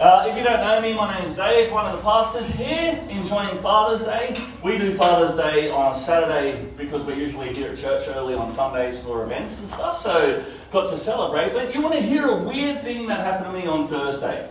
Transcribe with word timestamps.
Uh, 0.00 0.26
if 0.26 0.34
you 0.34 0.42
don't 0.42 0.60
know 0.60 0.80
me, 0.80 0.94
my 0.94 1.20
name's 1.20 1.34
Dave, 1.34 1.70
one 1.70 1.84
of 1.84 1.94
the 1.94 2.02
pastors 2.02 2.46
here, 2.46 2.92
enjoying 3.10 3.58
Father's 3.58 4.00
Day. 4.00 4.34
We 4.62 4.78
do 4.78 4.94
Father's 4.94 5.36
Day 5.36 5.68
on 5.68 5.94
a 5.94 5.94
Saturday 5.94 6.64
because 6.78 7.02
we're 7.02 7.18
usually 7.18 7.52
here 7.52 7.72
at 7.72 7.76
church 7.76 8.08
early 8.08 8.32
on 8.32 8.50
Sundays 8.50 8.98
for 8.98 9.22
events 9.24 9.58
and 9.58 9.68
stuff, 9.68 10.00
so 10.00 10.42
got 10.72 10.88
to 10.88 10.96
celebrate. 10.96 11.52
But 11.52 11.74
you 11.74 11.82
want 11.82 11.96
to 11.96 12.00
hear 12.00 12.28
a 12.28 12.42
weird 12.42 12.80
thing 12.80 13.08
that 13.08 13.20
happened 13.20 13.52
to 13.52 13.60
me 13.60 13.66
on 13.66 13.88
Thursday? 13.88 14.50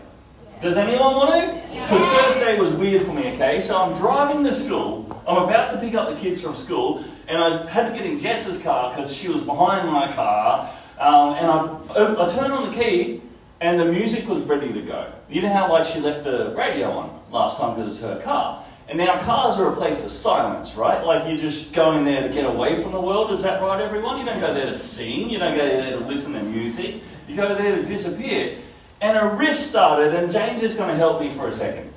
Does 0.62 0.78
anyone 0.78 1.16
want 1.16 1.32
to? 1.34 1.68
Because 1.68 2.00
Thursday 2.00 2.60
was 2.60 2.70
weird 2.74 3.08
for 3.08 3.14
me, 3.14 3.30
okay? 3.30 3.60
So 3.60 3.76
I'm 3.76 3.98
driving 3.98 4.44
to 4.44 4.54
school, 4.54 5.20
I'm 5.28 5.38
about 5.46 5.72
to 5.72 5.80
pick 5.80 5.96
up 5.96 6.14
the 6.14 6.22
kids 6.22 6.40
from 6.40 6.56
school, 6.56 7.04
and 7.28 7.40
I 7.40 7.68
had 7.72 7.90
to 7.90 7.98
get 7.98 8.06
in 8.06 8.20
Jess's 8.20 8.62
car 8.62 8.96
because 8.96 9.12
she 9.12 9.30
was 9.30 9.42
behind 9.42 9.92
my 9.92 10.14
car, 10.14 10.72
um, 11.00 11.34
and 11.34 11.48
I, 11.48 12.24
I 12.24 12.30
turned 12.30 12.54
on 12.54 12.70
the 12.70 12.78
key 12.78 13.24
and 13.62 13.80
the 13.80 13.86
music 13.86 14.28
was 14.28 14.42
ready 14.44 14.72
to 14.72 14.82
go. 14.84 15.12
You 15.30 15.44
know 15.44 15.54
how 15.54 15.72
like 15.72 15.86
she 15.86 16.00
left 16.00 16.24
the 16.24 16.54
radio 16.58 16.90
on 16.92 17.22
last 17.32 17.58
time 17.58 17.76
because 17.76 17.94
it's 17.94 18.02
her 18.02 18.20
car. 18.22 18.66
And 18.88 18.98
now 18.98 19.20
cars 19.20 19.60
are 19.60 19.72
a 19.72 19.76
place 19.76 20.04
of 20.04 20.10
silence, 20.10 20.74
right? 20.74 21.06
Like 21.06 21.28
you're 21.28 21.38
just 21.38 21.74
going 21.74 22.04
there 22.04 22.28
to 22.28 22.34
get 22.34 22.46
away 22.46 22.82
from 22.82 22.92
the 22.92 23.00
world. 23.00 23.32
Is 23.32 23.44
that 23.44 23.62
right, 23.62 23.80
everyone? 23.80 24.18
You 24.18 24.26
don't 24.26 24.40
go 24.40 24.52
there 24.52 24.66
to 24.66 24.74
sing. 24.74 25.30
You 25.30 25.38
don't 25.38 25.56
go 25.56 25.64
there 25.64 26.00
to 26.00 26.06
listen 26.06 26.34
to 26.34 26.42
music. 26.42 27.04
You 27.28 27.36
go 27.36 27.54
there 27.56 27.76
to 27.76 27.86
disappear. 27.86 28.58
And 29.02 29.16
a 29.16 29.28
riff 29.28 29.56
started, 29.56 30.16
and 30.16 30.32
James 30.32 30.64
is 30.64 30.74
going 30.74 30.90
to 30.90 30.96
help 30.96 31.22
me 31.22 31.30
for 31.30 31.48
a 31.48 31.54
second. 31.54 31.94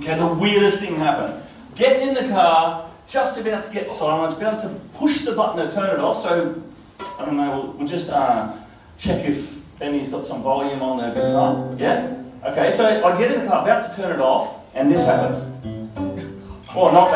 Okay, 0.00 0.16
the 0.18 0.26
weirdest 0.26 0.80
thing 0.80 0.96
happened. 0.96 1.42
Getting 1.74 2.08
in 2.08 2.14
the 2.14 2.28
car, 2.28 2.90
just 3.08 3.38
about 3.38 3.64
to 3.64 3.72
get 3.72 3.88
silence, 3.88 4.34
about 4.34 4.60
to 4.60 4.68
push 4.94 5.24
the 5.24 5.32
button 5.32 5.66
to 5.66 5.74
turn 5.74 5.88
it 5.88 5.98
off. 5.98 6.22
So, 6.22 6.62
I 7.18 7.24
don't 7.24 7.36
know, 7.36 7.58
we'll, 7.58 7.72
we'll 7.72 7.88
just 7.88 8.10
uh, 8.10 8.54
check 8.98 9.24
if 9.24 9.50
Benny's 9.78 10.08
got 10.08 10.26
some 10.26 10.42
volume 10.42 10.82
on 10.82 10.98
the 10.98 11.14
guitar. 11.18 11.74
Yeah? 11.78 12.19
Okay, 12.42 12.70
so 12.70 13.04
I 13.04 13.18
get 13.18 13.32
in 13.32 13.42
the 13.42 13.46
car, 13.46 13.62
about 13.62 13.90
to 13.90 13.94
turn 13.94 14.12
it 14.12 14.20
off, 14.20 14.56
and 14.74 14.90
this 14.90 15.04
happens. 15.04 15.36
Well, 16.74 16.92
not 16.92 17.10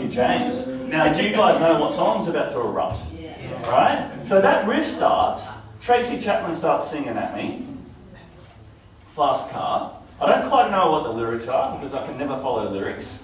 you, 0.00 0.08
James. 0.08 0.66
Now, 0.88 1.12
do 1.12 1.22
you 1.22 1.30
guys 1.30 1.60
know 1.60 1.80
what 1.80 1.92
song's 1.92 2.28
about 2.28 2.50
to 2.50 2.60
erupt? 2.60 3.15
Right? 3.68 4.10
So 4.24 4.40
that 4.40 4.66
riff 4.66 4.86
starts, 4.86 5.48
Tracy 5.80 6.20
Chapman 6.20 6.54
starts 6.54 6.90
singing 6.90 7.10
at 7.10 7.36
me. 7.36 7.66
Fast 9.14 9.50
car. 9.50 10.00
I 10.20 10.26
don't 10.26 10.48
quite 10.48 10.70
know 10.70 10.90
what 10.90 11.04
the 11.04 11.10
lyrics 11.10 11.48
are 11.48 11.76
because 11.76 11.94
I 11.94 12.04
can 12.06 12.16
never 12.16 12.36
follow 12.36 12.70
lyrics. 12.70 13.18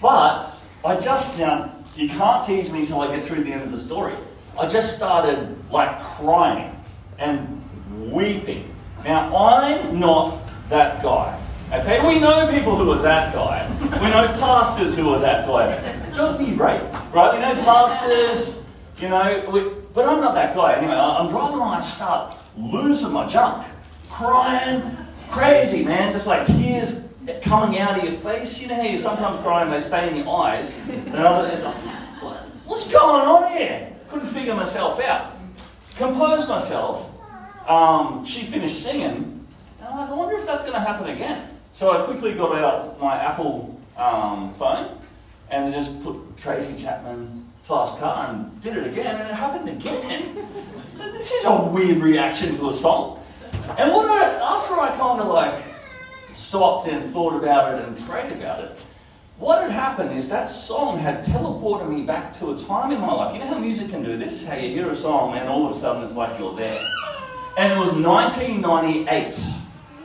But 0.00 0.52
I 0.84 0.96
just, 0.96 1.38
now, 1.38 1.72
you 1.94 2.08
can't 2.08 2.44
tease 2.44 2.72
me 2.72 2.80
until 2.80 3.00
I 3.00 3.14
get 3.14 3.24
through 3.24 3.44
the 3.44 3.52
end 3.52 3.62
of 3.62 3.72
the 3.72 3.78
story. 3.78 4.14
I 4.58 4.66
just 4.66 4.96
started 4.96 5.56
like 5.70 6.00
crying 6.00 6.74
and 7.18 8.12
weeping. 8.12 8.74
Now, 9.04 9.34
I'm 9.36 9.98
not 9.98 10.40
that 10.68 11.02
guy. 11.02 11.42
Okay, 11.72 12.06
we 12.06 12.20
know 12.20 12.50
people 12.50 12.76
who 12.76 12.92
are 12.92 13.02
that 13.02 13.34
guy. 13.34 13.68
We 14.00 14.08
know 14.08 14.28
pastors 14.38 14.96
who 14.96 15.10
are 15.10 15.18
that 15.20 15.46
guy. 15.46 16.10
Don't 16.14 16.38
be 16.38 16.52
right, 16.54 16.82
right? 17.12 17.34
We 17.34 17.40
know 17.40 17.62
pastors, 17.64 18.62
you 18.98 19.08
know, 19.08 19.50
we, 19.52 19.60
but 19.92 20.08
I'm 20.08 20.20
not 20.20 20.34
that 20.34 20.54
guy. 20.54 20.74
Anyway, 20.74 20.94
I'm 20.94 21.28
driving 21.28 21.60
and 21.60 21.62
I 21.62 21.86
start 21.86 22.36
losing 22.56 23.12
my 23.12 23.26
junk, 23.26 23.66
crying, 24.10 24.96
crazy, 25.30 25.84
man, 25.84 26.12
just 26.12 26.26
like 26.26 26.46
tears 26.46 27.08
coming 27.42 27.78
out 27.78 27.98
of 27.98 28.04
your 28.04 28.20
face. 28.20 28.60
You 28.60 28.68
know 28.68 28.76
how 28.76 28.82
you 28.82 28.98
sometimes 28.98 29.38
cry 29.40 29.62
and 29.62 29.72
they 29.72 29.80
stay 29.80 30.08
in 30.08 30.16
your 30.16 30.42
eyes. 30.42 30.72
And 30.88 31.16
I'm 31.16 31.62
like, 31.62 32.38
what's 32.64 32.90
going 32.90 33.26
on 33.26 33.52
here? 33.56 33.92
Couldn't 34.08 34.28
figure 34.28 34.54
myself 34.54 35.00
out. 35.00 35.36
Composed 35.96 36.48
myself. 36.48 37.10
Um, 37.68 38.24
she 38.24 38.44
finished 38.44 38.82
singing, 38.82 39.46
and 39.80 39.88
I'm 39.88 39.96
like, 39.96 40.08
I 40.08 40.14
wonder 40.14 40.36
if 40.36 40.46
that's 40.46 40.62
going 40.62 40.74
to 40.74 40.80
happen 40.80 41.08
again. 41.10 41.48
So 41.72 41.90
I 41.90 42.06
quickly 42.06 42.32
got 42.34 42.54
out 42.56 43.00
my 43.00 43.16
Apple 43.16 43.78
um, 43.96 44.54
phone 44.54 44.98
and 45.50 45.74
just 45.74 46.02
put 46.02 46.36
Tracy 46.36 46.80
Chapman 46.80 47.45
fast 47.66 47.98
car 47.98 48.28
and 48.28 48.60
did 48.60 48.76
it 48.76 48.86
again, 48.86 49.16
and 49.16 49.28
it 49.28 49.34
happened 49.34 49.68
again. 49.68 50.46
this 50.96 51.32
is 51.32 51.44
a 51.44 51.64
weird 51.64 51.98
reaction 51.98 52.56
to 52.58 52.70
a 52.70 52.72
song. 52.72 53.24
And 53.76 53.92
what 53.92 54.08
I, 54.08 54.34
after 54.34 54.74
I 54.74 54.96
kind 54.96 55.20
of 55.20 55.26
like 55.26 55.64
stopped 56.34 56.86
and 56.86 57.12
thought 57.12 57.34
about 57.34 57.74
it 57.74 57.84
and 57.84 57.98
prayed 58.06 58.32
about 58.32 58.62
it, 58.62 58.78
what 59.38 59.62
had 59.62 59.72
happened 59.72 60.16
is 60.16 60.28
that 60.28 60.46
song 60.46 60.98
had 60.98 61.24
teleported 61.24 61.90
me 61.90 62.02
back 62.02 62.32
to 62.34 62.52
a 62.52 62.58
time 62.58 62.92
in 62.92 63.00
my 63.00 63.12
life. 63.12 63.34
You 63.34 63.40
know 63.40 63.48
how 63.48 63.58
music 63.58 63.90
can 63.90 64.04
do 64.04 64.16
this? 64.16 64.44
How 64.44 64.54
you 64.54 64.70
hear 64.70 64.90
a 64.90 64.96
song 64.96 65.36
and 65.36 65.48
all 65.48 65.68
of 65.68 65.76
a 65.76 65.78
sudden 65.78 66.04
it's 66.04 66.14
like 66.14 66.38
you're 66.38 66.56
there. 66.56 66.78
And 67.58 67.72
it 67.72 67.78
was 67.78 67.92
1998. 67.92 69.38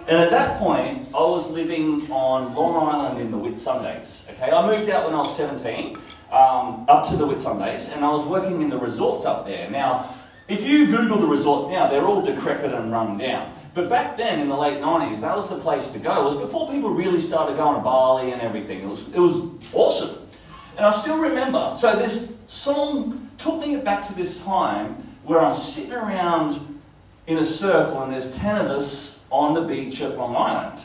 And 0.07 0.17
at 0.17 0.31
that 0.31 0.57
point, 0.59 1.07
I 1.13 1.21
was 1.21 1.49
living 1.49 2.11
on 2.11 2.55
Long 2.55 2.89
Island 2.89 3.21
in 3.21 3.31
the 3.31 3.37
Whitsundays. 3.37 4.27
Okay, 4.31 4.51
I 4.51 4.65
moved 4.65 4.89
out 4.89 5.05
when 5.05 5.13
I 5.13 5.19
was 5.19 5.37
17, 5.37 5.97
um, 6.31 6.85
up 6.87 7.07
to 7.09 7.17
the 7.17 7.25
Whitsundays, 7.25 7.93
and 7.93 8.05
I 8.05 8.09
was 8.09 8.25
working 8.25 8.61
in 8.61 8.69
the 8.69 8.77
resorts 8.77 9.25
up 9.25 9.45
there. 9.45 9.69
Now, 9.69 10.15
if 10.47 10.63
you 10.63 10.87
Google 10.87 11.17
the 11.17 11.27
resorts 11.27 11.69
now, 11.69 11.87
they're 11.87 12.05
all 12.05 12.21
decrepit 12.21 12.73
and 12.73 12.91
run 12.91 13.17
down. 13.17 13.53
But 13.73 13.89
back 13.89 14.17
then, 14.17 14.39
in 14.39 14.49
the 14.49 14.57
late 14.57 14.81
90s, 14.81 15.21
that 15.21 15.35
was 15.35 15.47
the 15.47 15.59
place 15.59 15.91
to 15.91 15.99
go. 15.99 16.21
It 16.21 16.25
was 16.25 16.35
before 16.35 16.69
people 16.69 16.89
really 16.89 17.21
started 17.21 17.55
going 17.55 17.75
to 17.75 17.81
Bali 17.81 18.31
and 18.31 18.41
everything. 18.41 18.81
It 18.81 18.87
was, 18.87 19.07
it 19.13 19.19
was 19.19 19.49
awesome. 19.71 20.27
And 20.75 20.85
I 20.85 20.89
still 20.89 21.17
remember, 21.17 21.75
so 21.77 21.95
this 21.95 22.33
song 22.47 23.29
took 23.37 23.59
me 23.59 23.77
back 23.77 24.05
to 24.07 24.13
this 24.13 24.41
time 24.41 24.95
where 25.23 25.39
I'm 25.39 25.55
sitting 25.55 25.93
around 25.93 26.81
in 27.27 27.37
a 27.37 27.45
circle 27.45 28.03
and 28.03 28.11
there's 28.11 28.35
10 28.35 28.65
of 28.65 28.71
us 28.71 29.19
on 29.29 29.53
the 29.53 29.61
beach 29.61 30.01
at 30.01 30.17
Long 30.17 30.35
Island. 30.35 30.81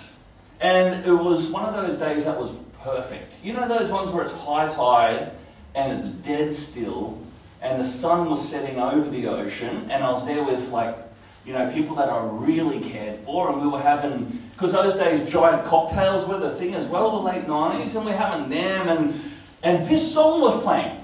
And 0.61 1.05
it 1.05 1.13
was 1.13 1.49
one 1.49 1.65
of 1.65 1.75
those 1.75 1.99
days 1.99 2.25
that 2.25 2.39
was 2.39 2.51
perfect. 2.83 3.45
You 3.45 3.53
know 3.53 3.67
those 3.67 3.91
ones 3.91 4.11
where 4.11 4.23
it's 4.23 4.33
high 4.33 4.69
tide 4.69 5.33
and 5.77 5.93
it's 5.93 6.09
dead 6.09 6.53
still 6.53 7.21
and 7.63 7.81
the 7.81 7.85
sun 7.85 8.29
was 8.29 8.47
setting 8.47 8.79
over 8.79 9.09
the 9.11 9.27
ocean 9.27 9.89
and 9.91 10.03
I 10.03 10.11
was 10.11 10.27
there 10.27 10.43
with 10.43 10.69
like, 10.71 10.97
you 11.45 11.53
know, 11.53 11.71
people 11.73 11.95
that 11.97 12.09
I 12.09 12.25
really 12.25 12.81
cared 12.81 13.21
for 13.21 13.51
and 13.51 13.63
we 13.63 13.69
were 13.69 13.81
having, 13.81 14.43
because 14.53 14.73
those 14.73 14.97
days 14.97 15.29
giant 15.31 15.65
cocktails 15.65 16.27
were 16.27 16.39
the 16.39 16.55
thing 16.57 16.75
as 16.75 16.87
well, 16.87 17.11
the 17.13 17.23
late 17.23 17.45
90s, 17.45 17.95
and 17.95 18.05
we're 18.05 18.17
having 18.17 18.49
them 18.49 18.89
and, 18.89 19.23
and 19.63 19.89
this 19.89 20.13
song 20.13 20.41
was 20.41 20.61
playing. 20.63 21.03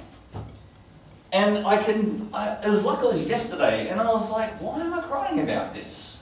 And 1.32 1.66
I 1.66 1.82
can, 1.82 2.28
I, 2.34 2.58
it 2.62 2.68
was 2.68 2.84
like 2.84 2.98
it 2.98 3.06
was 3.06 3.22
yesterday, 3.24 3.88
and 3.88 3.98
I 3.98 4.12
was 4.12 4.30
like, 4.30 4.60
why 4.60 4.80
am 4.80 4.92
I 4.92 5.00
crying 5.00 5.40
about 5.40 5.72
this? 5.72 6.18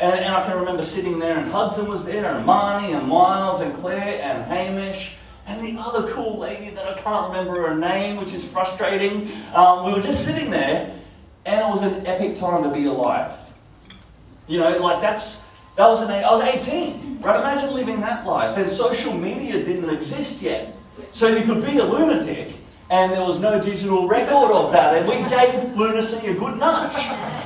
And, 0.00 0.18
and 0.18 0.34
I 0.34 0.44
can 0.44 0.58
remember 0.58 0.82
sitting 0.82 1.20
there, 1.20 1.38
and 1.38 1.48
Hudson 1.48 1.86
was 1.86 2.04
there, 2.04 2.34
and 2.34 2.44
Marnie, 2.44 2.98
and 2.98 3.06
Miles, 3.06 3.60
and 3.60 3.72
Claire, 3.76 4.20
and 4.20 4.44
Hamish, 4.44 5.14
and 5.48 5.62
the 5.62 5.80
other 5.80 6.12
cool 6.12 6.38
lady 6.38 6.70
that 6.70 6.86
I 6.86 7.00
can't 7.00 7.32
remember 7.32 7.66
her 7.66 7.74
name, 7.74 8.16
which 8.16 8.34
is 8.34 8.44
frustrating. 8.44 9.32
Um, 9.54 9.86
we 9.86 9.94
were 9.94 10.02
just 10.02 10.24
sitting 10.24 10.50
there, 10.50 10.94
and 11.46 11.60
it 11.60 11.66
was 11.66 11.82
an 11.82 12.06
epic 12.06 12.36
time 12.36 12.62
to 12.62 12.70
be 12.70 12.84
alive. 12.84 13.32
You 14.46 14.60
know, 14.60 14.78
like 14.78 15.00
that's 15.00 15.40
that 15.76 15.86
was 15.86 16.02
an 16.02 16.10
I 16.10 16.30
was 16.30 16.42
18, 16.42 17.20
right? 17.22 17.40
Imagine 17.40 17.74
living 17.74 18.00
that 18.02 18.26
life, 18.26 18.58
and 18.58 18.68
social 18.68 19.14
media 19.14 19.62
didn't 19.64 19.88
exist 19.88 20.42
yet, 20.42 20.76
so 21.12 21.28
you 21.28 21.44
could 21.44 21.64
be 21.64 21.78
a 21.78 21.84
lunatic 21.84 22.54
and 22.90 23.12
there 23.12 23.22
was 23.22 23.38
no 23.38 23.60
digital 23.60 24.08
record 24.08 24.50
of 24.50 24.72
that, 24.72 24.94
and 24.94 25.06
we 25.06 25.16
gave 25.28 25.76
lunacy 25.76 26.26
a 26.28 26.34
good 26.34 26.56
nudge, 26.56 26.94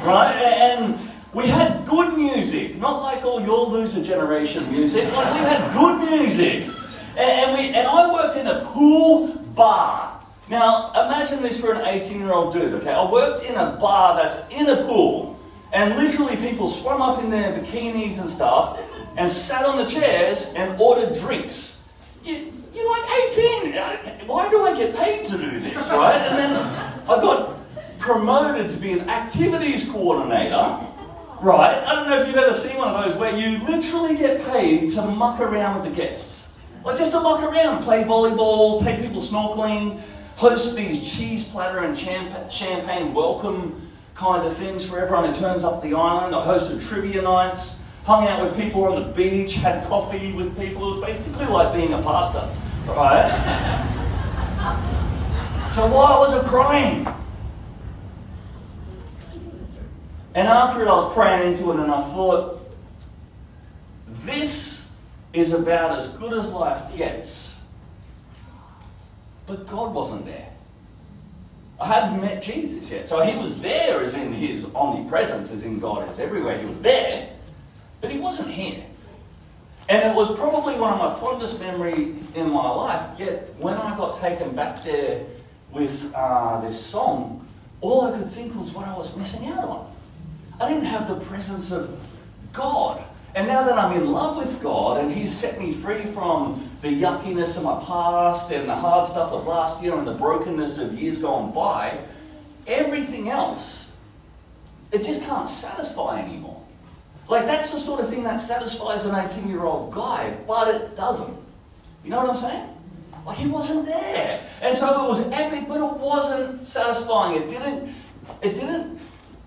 right? 0.04 0.34
And 0.37 1.10
we 1.34 1.49
had 1.49 1.84
good 1.84 2.16
music, 2.16 2.76
not 2.76 3.02
like 3.02 3.25
all 3.25 3.43
your 3.43 3.66
loser 3.66 4.04
generation 4.04 4.70
music. 4.70 5.12
Like 5.12 5.34
we 5.34 5.40
had 5.40 5.72
good 5.72 6.10
music, 6.10 6.69
and, 7.17 7.56
we 7.56 7.69
and 7.69 7.87
I 7.87 8.12
worked 8.12 8.37
in 8.37 8.47
a 8.47 8.64
pool 8.73 9.29
bar. 9.55 10.20
Now 10.49 10.91
imagine 10.93 11.43
this 11.43 11.61
for 11.61 11.73
an 11.73 11.85
18-year-old 11.85 12.53
dude. 12.53 12.75
Okay, 12.75 12.93
I 12.93 13.11
worked 13.11 13.44
in 13.44 13.55
a 13.55 13.76
bar 13.81 14.17
that's 14.17 14.53
in 14.53 14.69
a 14.69 14.85
pool, 14.85 15.38
and 15.73 15.97
literally 15.97 16.37
people 16.37 16.69
swam 16.69 17.00
up 17.00 17.23
in 17.23 17.31
their 17.31 17.59
bikinis 17.59 18.19
and 18.20 18.29
stuff, 18.29 18.79
and 19.17 19.31
sat 19.31 19.64
on 19.64 19.79
the 19.79 19.87
chairs 19.87 20.53
and 20.56 20.81
ordered 20.81 21.19
drinks. 21.19 21.79
You, 22.25 22.53
you're 22.75 22.91
like 22.91 23.11
18. 23.32 23.75
Uh, 23.75 24.25
why 24.26 24.49
do 24.49 24.64
I 24.64 24.76
get 24.76 24.97
paid 24.97 25.26
to 25.26 25.38
do 25.38 25.61
this, 25.61 25.75
right? 25.88 26.17
And 26.17 26.38
then 26.38 26.56
I 26.56 27.20
got 27.20 27.59
promoted 27.99 28.70
to 28.70 28.76
be 28.79 28.93
an 28.93 29.09
activities 29.09 29.88
coordinator, 29.88 30.79
right? 31.41 31.82
I 31.85 31.94
don't 31.94 32.09
know 32.09 32.20
if 32.20 32.26
you've 32.26 32.37
ever 32.37 32.53
seen 32.53 32.76
one 32.76 32.88
of 32.88 33.05
those 33.05 33.17
where 33.19 33.37
you 33.37 33.59
literally 33.64 34.17
get 34.17 34.44
paid 34.49 34.91
to 34.94 35.03
muck 35.03 35.41
around 35.41 35.81
with 35.81 35.91
the 35.91 35.97
guests. 35.97 36.41
Like 36.84 36.99
just 36.99 37.12
to 37.12 37.20
muck 37.20 37.40
around, 37.43 37.84
play 37.84 38.02
volleyball, 38.02 38.82
take 38.82 39.00
people 39.00 39.23
snorkeling, 39.23 40.00
host 40.34 40.75
these 40.75 41.08
cheese 41.08 41.44
platter 41.44 41.79
and 41.79 41.96
champagne 41.96 43.14
welcome 43.14 43.88
kind 44.17 44.44
of 44.46 44.56
things 44.56 44.84
for 44.84 44.99
everyone 44.99 45.32
who 45.32 45.40
turns 45.40 45.62
up 45.62 45.81
the 45.81 45.94
island. 45.94 46.34
I 46.34 46.44
hosted 46.44 46.84
trivia 46.87 47.23
nights, 47.23 47.79
hung 48.02 48.26
out 48.26 48.43
with 48.43 48.56
people 48.56 48.82
on 48.84 49.00
the 49.00 49.08
beach, 49.12 49.55
had 49.55 49.84
coffee 49.87 50.32
with 50.32 50.58
people. 50.58 50.90
It 50.90 50.96
was 50.96 51.05
basically 51.05 51.46
like 51.46 51.73
being 51.73 51.93
a 51.93 52.02
pastor, 52.02 52.50
right? 52.88 53.31
so 55.75 55.87
why 55.87 56.19
was 56.19 56.35
I 56.35 56.43
crying? 56.49 57.06
And 60.35 60.49
after 60.49 60.82
it, 60.82 60.88
I 60.88 60.94
was 60.94 61.14
praying 61.14 61.52
into 61.52 61.70
it, 61.70 61.78
and 61.78 61.93
I 61.93 62.02
thought, 62.12 62.58
this 64.25 64.81
is 65.32 65.52
about 65.52 65.99
as 65.99 66.08
good 66.11 66.32
as 66.32 66.50
life 66.52 66.96
gets. 66.96 67.55
But 69.46 69.67
God 69.67 69.94
wasn't 69.94 70.26
there. 70.26 70.49
I 71.81 71.87
hadn't 71.87 72.20
met 72.20 72.43
Jesus 72.43 72.90
yet. 72.90 73.06
So 73.06 73.20
he 73.20 73.37
was 73.37 73.61
there 73.61 74.02
as 74.05 74.14
in 74.14 74.32
his 74.32 74.67
omnipresence, 74.75 75.50
as 75.50 75.64
in 75.64 75.81
God 75.81 76.08
is 76.11 76.19
everywhere. 76.19 76.58
He 76.58 76.67
was 76.67 76.81
there, 76.81 77.29
but 78.00 78.11
he 78.11 78.19
wasn't 78.19 78.50
here. 78.50 78.84
And 79.88 80.11
it 80.11 80.14
was 80.14 80.34
probably 80.37 80.76
one 80.76 80.93
of 80.93 80.99
my 80.99 81.19
fondest 81.19 81.58
memories 81.58 82.17
in 82.35 82.50
my 82.50 82.70
life. 82.70 83.19
Yet 83.19 83.52
when 83.58 83.75
I 83.75 83.96
got 83.96 84.20
taken 84.20 84.55
back 84.55 84.85
there 84.85 85.25
with 85.73 86.12
uh, 86.14 86.61
this 86.61 86.85
song, 86.85 87.46
all 87.81 88.02
I 88.02 88.17
could 88.17 88.31
think 88.31 88.55
was 88.55 88.70
what 88.70 88.87
I 88.87 88.96
was 88.96 89.14
missing 89.17 89.49
out 89.49 89.64
on. 89.64 89.94
I 90.61 90.69
didn't 90.69 90.85
have 90.85 91.08
the 91.08 91.17
presence 91.26 91.73
of 91.73 91.99
God. 92.52 93.02
And 93.34 93.49
now 93.49 93.64
that 93.64 93.79
I'm 93.79 93.96
in 93.96 94.12
love 94.12 94.37
with 94.37 94.61
God 94.61 95.00
and 95.00 95.11
He's 95.11 95.34
set 95.34 95.58
me 95.58 95.73
free 95.73 96.05
from 96.06 96.70
the 96.82 96.88
yuckiness 96.88 97.56
of 97.56 97.62
my 97.62 97.81
past 97.84 98.50
and 98.50 98.69
the 98.69 98.75
hard 98.75 99.06
stuff 99.06 99.32
of 99.32 99.46
last 99.46 99.82
year 99.82 99.96
and 99.96 100.06
the 100.06 100.14
brokenness 100.14 100.79
of 100.79 100.99
years 100.99 101.19
gone 101.19 101.52
by, 101.52 101.99
everything 102.67 103.31
else, 103.31 103.90
it 104.90 105.02
just 105.02 105.23
can't 105.23 105.49
satisfy 105.49 106.20
anymore. 106.20 106.62
Like, 107.29 107.46
that's 107.46 107.73
the 107.73 107.79
sort 107.79 108.00
of 108.00 108.11
thing 108.11 108.25
that 108.25 108.37
satisfies 108.37 109.06
an 109.06 109.14
18 109.14 109.49
year 109.49 109.62
old 109.62 109.93
guy, 109.93 110.37
but 110.46 110.75
it 110.75 110.94
doesn't. 110.96 111.37
You 112.05 112.11
know 112.11 112.19
what 112.25 112.31
I'm 112.31 112.37
saying? 112.37 112.69
Like, 113.25 113.38
he 113.38 113.46
wasn't 113.46 113.87
there. 113.87 114.46
And 114.61 114.76
so 114.76 115.05
it 115.05 115.08
was 115.08 115.26
epic, 115.31 115.69
but 115.69 115.78
it 115.78 115.99
wasn't 115.99 116.67
satisfying. 116.67 117.40
It 117.40 117.49
didn't, 117.49 117.94
it 118.43 118.55
didn't, 118.55 119.00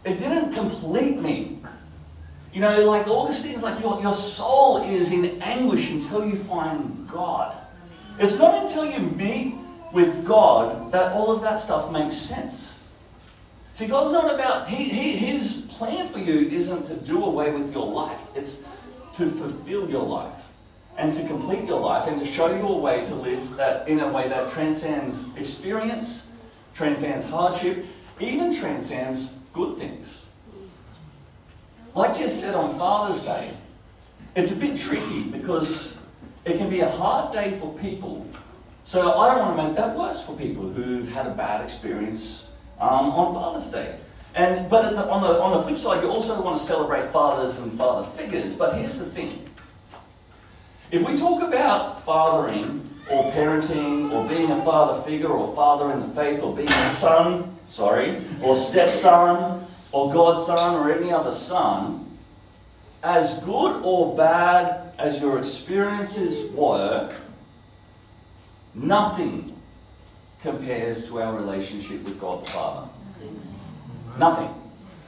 it 0.06 0.18
didn't 0.18 0.54
complete 0.54 1.20
me. 1.20 1.62
You 2.56 2.62
know, 2.62 2.90
like 2.90 3.06
Augustine's 3.06 3.62
like 3.62 3.82
your, 3.82 4.02
your 4.02 4.14
soul 4.14 4.82
is 4.82 5.12
in 5.12 5.42
anguish 5.42 5.90
until 5.90 6.26
you 6.26 6.38
find 6.38 7.06
God. 7.06 7.54
It's 8.18 8.38
not 8.38 8.64
until 8.64 8.86
you 8.86 9.00
meet 9.00 9.56
with 9.92 10.24
God 10.24 10.90
that 10.94 11.12
all 11.12 11.30
of 11.36 11.42
that 11.42 11.60
stuff 11.60 11.92
makes 11.92 12.16
sense. 12.16 12.72
See, 13.74 13.88
God's 13.88 14.14
not 14.14 14.34
about, 14.34 14.70
he, 14.70 14.86
he, 14.86 15.18
His 15.18 15.66
plan 15.68 16.08
for 16.08 16.20
you 16.20 16.48
isn't 16.48 16.88
to 16.88 16.96
do 16.96 17.26
away 17.26 17.52
with 17.52 17.74
your 17.74 17.88
life, 17.88 18.20
it's 18.36 18.60
to 19.16 19.30
fulfill 19.32 19.90
your 19.90 20.06
life 20.06 20.36
and 20.98 21.12
to 21.12 21.28
complete 21.28 21.66
your 21.66 21.82
life 21.82 22.08
and 22.08 22.18
to 22.18 22.26
show 22.26 22.48
you 22.56 22.66
a 22.66 22.78
way 22.78 23.04
to 23.04 23.16
live 23.16 23.58
that 23.58 23.86
in 23.90 24.00
a 24.00 24.10
way 24.10 24.30
that 24.30 24.50
transcends 24.50 25.26
experience, 25.36 26.28
transcends 26.74 27.26
hardship, 27.26 27.86
even 28.22 28.56
transcends 28.56 29.34
good 29.52 29.78
things. 29.78 30.25
Like 31.96 32.18
Jess 32.18 32.38
said 32.38 32.56
on 32.56 32.78
Father's 32.78 33.24
Day, 33.24 33.52
it's 34.36 34.52
a 34.52 34.56
bit 34.56 34.78
tricky 34.78 35.24
because 35.24 35.98
it 36.44 36.58
can 36.58 36.70
be 36.70 36.82
a 36.82 36.90
hard 36.90 37.32
day 37.32 37.58
for 37.58 37.74
people. 37.80 38.28
So 38.84 39.18
I 39.18 39.34
don't 39.34 39.40
want 39.40 39.58
to 39.58 39.64
make 39.64 39.76
that 39.78 39.98
worse 39.98 40.22
for 40.22 40.36
people 40.36 40.70
who've 40.70 41.10
had 41.12 41.26
a 41.26 41.34
bad 41.34 41.64
experience 41.64 42.48
um, 42.82 43.12
on 43.12 43.34
Father's 43.34 43.72
Day. 43.72 43.96
And, 44.36 44.70
but 44.70 44.92
the, 44.92 45.10
on, 45.10 45.22
the, 45.22 45.42
on 45.42 45.58
the 45.58 45.64
flip 45.64 45.80
side, 45.80 46.04
you 46.04 46.10
also 46.10 46.40
want 46.42 46.60
to 46.60 46.66
celebrate 46.66 47.14
fathers 47.14 47.58
and 47.60 47.78
father 47.78 48.06
figures. 48.12 48.54
But 48.56 48.76
here's 48.76 49.00
the 49.00 49.06
thing 49.06 49.50
if 50.92 51.02
we 51.02 51.18
talk 51.18 51.42
about 51.42 52.06
fathering 52.06 52.90
or 53.10 53.32
parenting 53.32 54.12
or 54.12 54.28
being 54.28 54.52
a 54.52 54.64
father 54.66 55.02
figure 55.04 55.30
or 55.30 55.56
father 55.56 55.94
in 55.94 56.02
the 56.02 56.10
faith 56.10 56.42
or 56.42 56.54
being 56.54 56.68
a 56.68 56.90
son, 56.90 57.58
sorry, 57.70 58.22
or 58.44 58.54
stepson 58.54 59.66
or 59.96 60.12
God's 60.12 60.46
son 60.46 60.76
or 60.76 60.92
any 60.92 61.10
other 61.10 61.32
son, 61.32 62.18
as 63.02 63.38
good 63.46 63.82
or 63.82 64.18
bad 64.18 64.92
as 65.00 65.22
your 65.22 65.40
experiences 65.40 66.52
were, 66.52 67.10
nothing 68.74 69.56
compares 70.42 71.08
to 71.08 71.22
our 71.22 71.34
relationship 71.34 72.04
with 72.04 72.20
God 72.20 72.46
the 72.46 72.52
Father. 72.52 72.90
Nothing. 74.20 74.54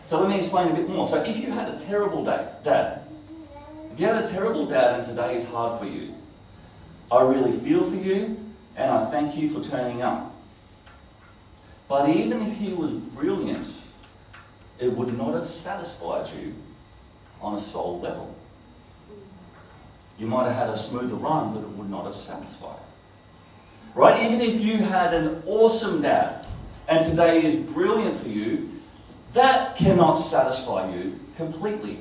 So 0.06 0.22
let 0.22 0.30
me 0.30 0.38
explain 0.38 0.70
a 0.70 0.74
bit 0.74 0.88
more. 0.88 1.06
So 1.06 1.22
if 1.22 1.36
you 1.36 1.52
had 1.52 1.68
a 1.68 1.78
terrible 1.78 2.24
day, 2.24 2.48
dad, 2.64 3.02
if 3.92 4.00
you 4.00 4.06
had 4.06 4.24
a 4.24 4.28
terrible 4.28 4.68
dad 4.68 5.02
and 5.02 5.04
today 5.04 5.36
is 5.36 5.44
hard 5.44 5.82
for 5.82 5.86
you, 5.86 6.14
I 7.12 7.24
really 7.24 7.52
feel 7.52 7.84
for 7.84 7.98
you 7.98 8.40
and 8.78 8.90
I 8.90 9.12
thank 9.12 9.36
you 9.36 9.50
for 9.50 9.62
turning 9.70 10.02
up. 10.02 10.34
But 11.90 12.08
even 12.08 12.42
if 12.42 12.56
he 12.56 12.72
was 12.72 12.92
brilliant 12.92 13.68
it 14.80 14.92
would 14.92 15.18
not 15.18 15.34
have 15.34 15.48
satisfied 15.48 16.30
you 16.38 16.54
on 17.42 17.56
a 17.56 17.60
soul 17.60 18.00
level. 18.00 18.36
You 20.18 20.28
might 20.28 20.46
have 20.48 20.56
had 20.56 20.70
a 20.70 20.78
smoother 20.78 21.16
run, 21.16 21.54
but 21.54 21.62
it 21.62 21.70
would 21.70 21.90
not 21.90 22.06
have 22.06 22.16
satisfied. 22.16 22.80
Right? 23.94 24.24
Even 24.24 24.42
if 24.42 24.60
you 24.60 24.78
had 24.78 25.14
an 25.14 25.44
awesome 25.46 26.02
dad 26.02 26.46
and 26.88 27.06
today 27.06 27.46
is 27.46 27.56
brilliant 27.72 28.20
for 28.20 28.28
you, 28.28 28.70
that 29.34 29.76
cannot 29.78 30.14
satisfy 30.14 30.94
you 30.94 31.20
completely. 31.36 31.96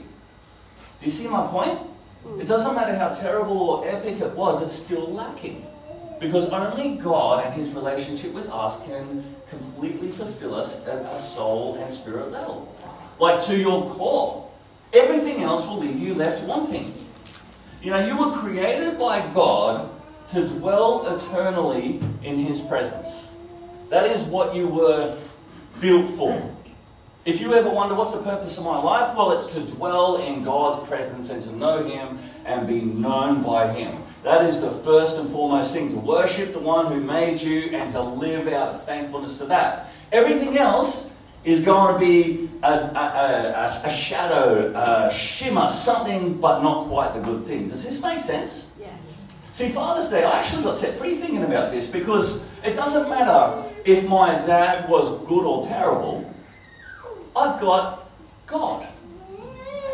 Do 1.00 1.06
you 1.06 1.10
see 1.10 1.28
my 1.28 1.46
point? 1.48 1.78
Hmm. 1.78 2.40
It 2.40 2.46
doesn't 2.46 2.74
matter 2.74 2.96
how 2.96 3.08
terrible 3.08 3.58
or 3.58 3.88
epic 3.88 4.20
it 4.20 4.32
was, 4.32 4.62
it's 4.62 4.72
still 4.72 5.12
lacking. 5.12 5.66
Because 6.18 6.48
only 6.48 6.96
God 6.96 7.44
and 7.44 7.54
His 7.54 7.72
relationship 7.72 8.32
with 8.32 8.48
us 8.48 8.82
can 8.86 9.35
completely 9.50 10.10
to 10.12 10.26
fill 10.26 10.54
us 10.54 10.84
at 10.86 10.98
a 11.12 11.16
soul 11.16 11.76
and 11.76 11.92
spirit 11.92 12.30
level. 12.30 12.74
Like 13.18 13.42
to 13.44 13.56
your 13.56 13.94
core. 13.94 14.50
Everything 14.92 15.42
else 15.42 15.66
will 15.66 15.78
leave 15.78 15.98
you 15.98 16.14
left 16.14 16.42
wanting. 16.44 17.06
You 17.82 17.90
know, 17.90 18.06
you 18.06 18.16
were 18.18 18.36
created 18.36 18.98
by 18.98 19.20
God 19.32 19.90
to 20.28 20.46
dwell 20.46 21.16
eternally 21.16 22.00
in 22.22 22.38
His 22.38 22.60
presence. 22.60 23.08
That 23.90 24.06
is 24.06 24.22
what 24.22 24.54
you 24.54 24.66
were 24.66 25.16
built 25.80 26.16
for. 26.16 26.54
If 27.24 27.40
you 27.40 27.54
ever 27.54 27.68
wonder 27.68 27.94
what's 27.94 28.12
the 28.12 28.22
purpose 28.22 28.56
of 28.58 28.64
my 28.64 28.80
life, 28.80 29.16
well, 29.16 29.32
it's 29.32 29.52
to 29.52 29.60
dwell 29.60 30.16
in 30.16 30.44
God's 30.44 30.86
presence 30.88 31.30
and 31.30 31.42
to 31.42 31.54
know 31.54 31.84
Him 31.84 32.18
and 32.44 32.66
be 32.66 32.80
known 32.80 33.42
by 33.42 33.72
Him. 33.72 34.02
That 34.26 34.44
is 34.46 34.60
the 34.60 34.72
first 34.72 35.18
and 35.18 35.30
foremost 35.30 35.72
thing 35.72 35.90
to 35.90 35.98
worship 36.00 36.52
the 36.52 36.58
one 36.58 36.92
who 36.92 37.00
made 37.00 37.40
you 37.40 37.68
and 37.70 37.88
to 37.92 38.02
live 38.02 38.48
out 38.48 38.74
of 38.74 38.84
thankfulness 38.84 39.38
to 39.38 39.44
that. 39.44 39.92
Everything 40.10 40.58
else 40.58 41.12
is 41.44 41.64
going 41.64 41.94
to 41.94 42.00
be 42.00 42.50
a, 42.64 42.72
a, 42.72 43.54
a, 43.54 43.86
a 43.86 43.88
shadow, 43.88 44.72
a 44.74 45.14
shimmer, 45.14 45.70
something, 45.70 46.40
but 46.40 46.60
not 46.60 46.88
quite 46.88 47.14
the 47.14 47.20
good 47.20 47.46
thing. 47.46 47.68
Does 47.68 47.84
this 47.84 48.02
make 48.02 48.20
sense? 48.20 48.66
Yeah. 48.80 48.88
See, 49.52 49.68
Father's 49.68 50.08
Day, 50.08 50.24
I 50.24 50.40
actually 50.40 50.64
got 50.64 50.74
set 50.74 50.98
free 50.98 51.14
thinking 51.20 51.44
about 51.44 51.70
this 51.70 51.88
because 51.88 52.42
it 52.64 52.74
doesn't 52.74 53.08
matter 53.08 53.62
if 53.84 54.08
my 54.08 54.42
dad 54.42 54.88
was 54.88 55.24
good 55.28 55.44
or 55.44 55.64
terrible, 55.68 56.28
I've 57.36 57.60
got 57.60 58.10
God. 58.48 58.88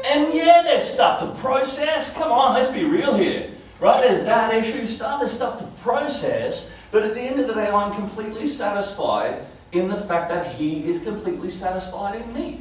And 0.06 0.32
yeah, 0.32 0.62
there's 0.62 0.84
stuff 0.84 1.20
to 1.20 1.38
process. 1.38 2.14
Come 2.14 2.32
on, 2.32 2.54
let's 2.54 2.72
be 2.72 2.84
real 2.84 3.14
here. 3.14 3.51
Right? 3.82 4.00
There's 4.00 4.24
dad 4.24 4.54
issues, 4.54 4.96
there's 5.00 5.32
stuff 5.32 5.58
to 5.58 5.66
process. 5.82 6.66
But 6.92 7.02
at 7.02 7.14
the 7.14 7.20
end 7.20 7.40
of 7.40 7.48
the 7.48 7.54
day, 7.54 7.66
I'm 7.66 7.92
completely 7.92 8.46
satisfied 8.46 9.44
in 9.72 9.88
the 9.88 9.96
fact 9.96 10.28
that 10.28 10.54
He 10.54 10.88
is 10.88 11.02
completely 11.02 11.50
satisfied 11.50 12.22
in 12.22 12.32
me. 12.32 12.60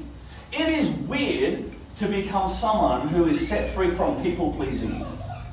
It 0.52 0.68
is 0.68 0.90
weird 0.90 1.72
to 1.98 2.08
become 2.08 2.50
someone 2.50 3.08
who 3.08 3.28
is 3.28 3.48
set 3.48 3.72
free 3.76 3.92
from 3.92 4.20
people 4.24 4.52
pleasing. 4.52 5.06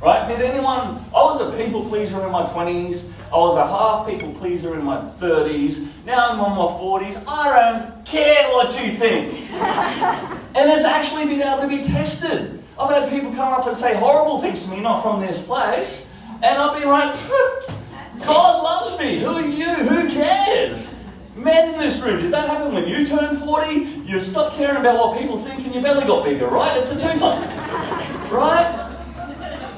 Right? 0.03 0.27
Did 0.27 0.41
anyone? 0.41 1.05
I 1.15 1.19
was 1.19 1.43
a 1.43 1.55
people 1.59 1.87
pleaser 1.87 2.25
in 2.25 2.33
my 2.33 2.47
20s. 2.47 3.07
I 3.31 3.37
was 3.37 3.59
a 3.59 3.67
half 3.67 4.07
people 4.07 4.33
pleaser 4.33 4.75
in 4.75 4.83
my 4.83 5.03
30s. 5.21 5.87
Now 6.07 6.31
I'm 6.31 6.41
on 6.41 6.57
my 6.57 6.81
40s. 6.81 7.23
I 7.29 7.61
don't 7.61 8.07
care 8.07 8.49
what 8.53 8.71
you 8.83 8.97
think. 8.97 9.51
and 10.55 10.71
it's 10.71 10.85
actually 10.85 11.27
been 11.27 11.43
able 11.43 11.63
to 11.63 11.69
be 11.69 11.83
tested. 11.83 12.63
I've 12.79 12.91
had 12.91 13.11
people 13.11 13.33
come 13.33 13.53
up 13.53 13.67
and 13.67 13.77
say 13.77 13.95
horrible 13.95 14.41
things 14.41 14.63
to 14.65 14.71
me, 14.71 14.81
not 14.81 15.03
from 15.03 15.21
this 15.21 15.45
place, 15.45 16.09
and 16.43 16.59
I've 16.59 16.79
been 16.79 16.89
like, 16.89 17.15
God 18.25 18.63
loves 18.63 18.99
me. 18.99 19.21
Who 19.21 19.29
are 19.29 19.47
you? 19.47 19.67
Who 19.67 20.09
cares? 20.11 20.95
Men 21.35 21.75
in 21.75 21.81
this 21.81 22.01
room, 22.01 22.21
did 22.21 22.33
that 22.33 22.49
happen 22.49 22.73
when 22.75 22.87
you 22.87 23.07
turned 23.07 23.39
40? 23.39 23.75
You 24.07 24.21
stopped 24.21 24.57
caring 24.57 24.77
about 24.77 24.99
what 24.99 25.19
people 25.19 25.39
think 25.43 25.65
and 25.65 25.73
your 25.73 25.83
belly 25.83 26.07
got 26.07 26.25
bigger, 26.25 26.49
right? 26.49 26.77
It's 26.77 26.91
a 26.91 26.97
twofer. 26.97 28.31
Right? 28.31 28.89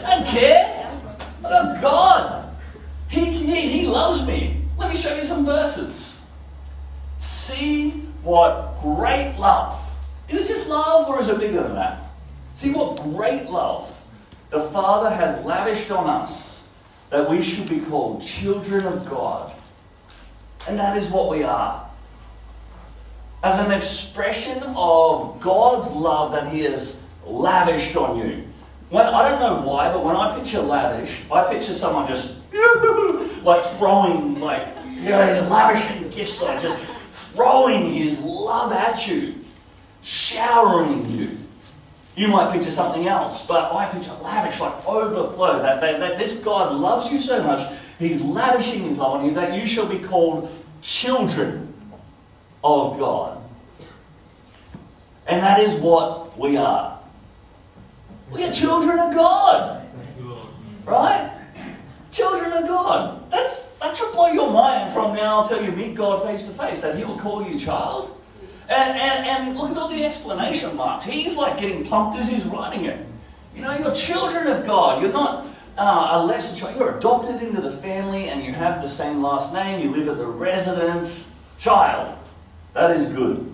I 0.05 0.19
don't 0.19 0.27
care. 0.27 0.91
Love 1.43 1.81
God. 1.83 2.57
He, 3.09 3.25
he, 3.25 3.81
he 3.81 3.87
loves 3.87 4.27
me. 4.27 4.63
Let 4.79 4.91
me 4.91 4.97
show 4.97 5.15
you 5.15 5.25
some 5.25 5.45
verses. 5.45 6.17
See 7.19 7.91
what 8.23 8.81
great 8.81 9.37
love. 9.39 9.79
Is 10.31 10.39
it 10.41 10.47
just 10.47 10.69
love 10.69 11.09
or 11.09 11.21
is 11.21 11.29
it 11.29 11.39
bigger 11.39 11.63
than 11.63 11.75
that? 11.75 12.11
See 12.55 12.71
what 12.71 13.03
great 13.03 13.51
love 13.51 13.95
the 14.51 14.61
Father 14.71 15.11
has 15.11 15.45
lavished 15.45 15.91
on 15.91 16.09
us 16.09 16.63
that 17.11 17.29
we 17.29 17.43
should 17.43 17.69
be 17.69 17.81
called 17.81 18.23
children 18.23 18.87
of 18.87 19.09
God. 19.09 19.53
And 20.69 20.79
that 20.79 20.97
is 20.97 21.09
what 21.09 21.29
we 21.29 21.43
are. 21.43 21.89
As 23.43 23.59
an 23.59 23.73
expression 23.73 24.63
of 24.77 25.41
God's 25.41 25.91
love 25.91 26.33
that 26.33 26.53
He 26.53 26.61
has 26.63 26.99
lavished 27.25 27.97
on 27.97 28.19
you. 28.19 28.45
When, 28.91 29.07
I 29.07 29.29
don't 29.29 29.41
know 29.41 29.67
why, 29.67 29.93
but 29.93 30.05
when 30.05 30.17
I 30.17 30.37
picture 30.37 30.61
lavish, 30.61 31.23
I 31.33 31.53
picture 31.53 31.73
someone 31.73 32.07
just 32.07 32.41
like 33.45 33.63
throwing, 33.79 34.41
like, 34.41 34.67
you 34.87 35.11
know, 35.11 35.27
he's 35.27 35.43
lavishing 35.49 36.11
gifts, 36.11 36.43
like 36.43 36.61
just 36.61 36.79
throwing 37.13 37.95
his 37.95 38.21
love 38.21 38.73
at 38.73 39.07
you, 39.07 39.37
showering 40.03 41.11
you. 41.11 41.39
You 42.17 42.29
might 42.29 42.53
picture 42.53 42.71
something 42.71 43.07
else, 43.07 43.47
but 43.47 43.73
I 43.73 43.87
picture 43.87 44.13
lavish, 44.23 44.61
like 44.61 44.87
overflow. 44.87 45.63
That, 45.63 45.81
that, 45.81 46.01
that 46.01 46.19
this 46.19 46.41
God 46.41 46.75
loves 46.75 47.11
you 47.13 47.21
so 47.21 47.43
much, 47.43 47.73
He's 47.99 48.21
lavishing 48.21 48.85
His 48.85 48.97
love 48.97 49.21
on 49.21 49.27
you 49.27 49.35
that 49.35 49.55
you 49.55 49.65
shall 49.65 49.87
be 49.87 49.99
called 49.99 50.55
children 50.83 51.73
of 52.65 52.99
God. 52.99 53.43
And 55.27 55.43
that 55.43 55.61
is 55.61 55.81
what 55.81 56.39
we 56.39 56.57
are. 56.57 56.99
We 58.31 58.45
are 58.45 58.53
children 58.53 58.99
of 58.99 59.15
God. 59.15 59.87
Right? 60.85 61.31
Children 62.11 62.53
of 62.53 62.67
God. 62.67 63.31
That's 63.31 63.67
that 63.81 63.97
should 63.97 64.13
blow 64.13 64.29
your 64.29 64.51
mind 64.51 64.93
from 64.93 65.15
now 65.15 65.43
until 65.43 65.63
you 65.65 65.73
meet 65.73 65.95
God 65.95 66.25
face 66.25 66.45
to 66.45 66.51
face, 66.51 66.81
that 66.81 66.97
He 66.97 67.05
will 67.05 67.19
call 67.19 67.47
you 67.47 67.59
child. 67.59 68.20
And, 68.71 68.99
and, 68.99 69.27
and 69.27 69.59
look 69.59 69.73
at 69.73 69.77
all 69.77 69.89
the 69.89 70.05
explanation 70.05 70.77
marks. 70.77 71.05
He's 71.05 71.37
like 71.37 71.59
getting 71.59 71.85
pumped 71.85 72.17
as 72.19 72.29
he's 72.29 72.45
writing 72.45 72.85
it. 72.85 73.05
You 73.55 73.63
know, 73.63 73.77
you're 73.77 73.93
children 73.93 74.47
of 74.47 74.65
God. 74.65 75.03
You're 75.03 75.13
not 75.13 75.49
uh, 75.77 76.11
a 76.13 76.25
lesser 76.25 76.57
child. 76.57 76.79
You're 76.79 76.97
adopted 76.97 77.43
into 77.43 77.61
the 77.61 77.73
family 77.73 78.29
and 78.29 78.45
you 78.45 78.53
have 78.53 78.81
the 78.81 78.89
same 78.89 79.23
last 79.23 79.53
name. 79.53 79.81
You 79.83 79.91
live 79.91 80.09
at 80.09 80.19
the 80.19 80.27
residence. 80.27 81.29
Child. 81.59 82.17
That 82.73 82.97
is 82.97 83.09
good. 83.13 83.53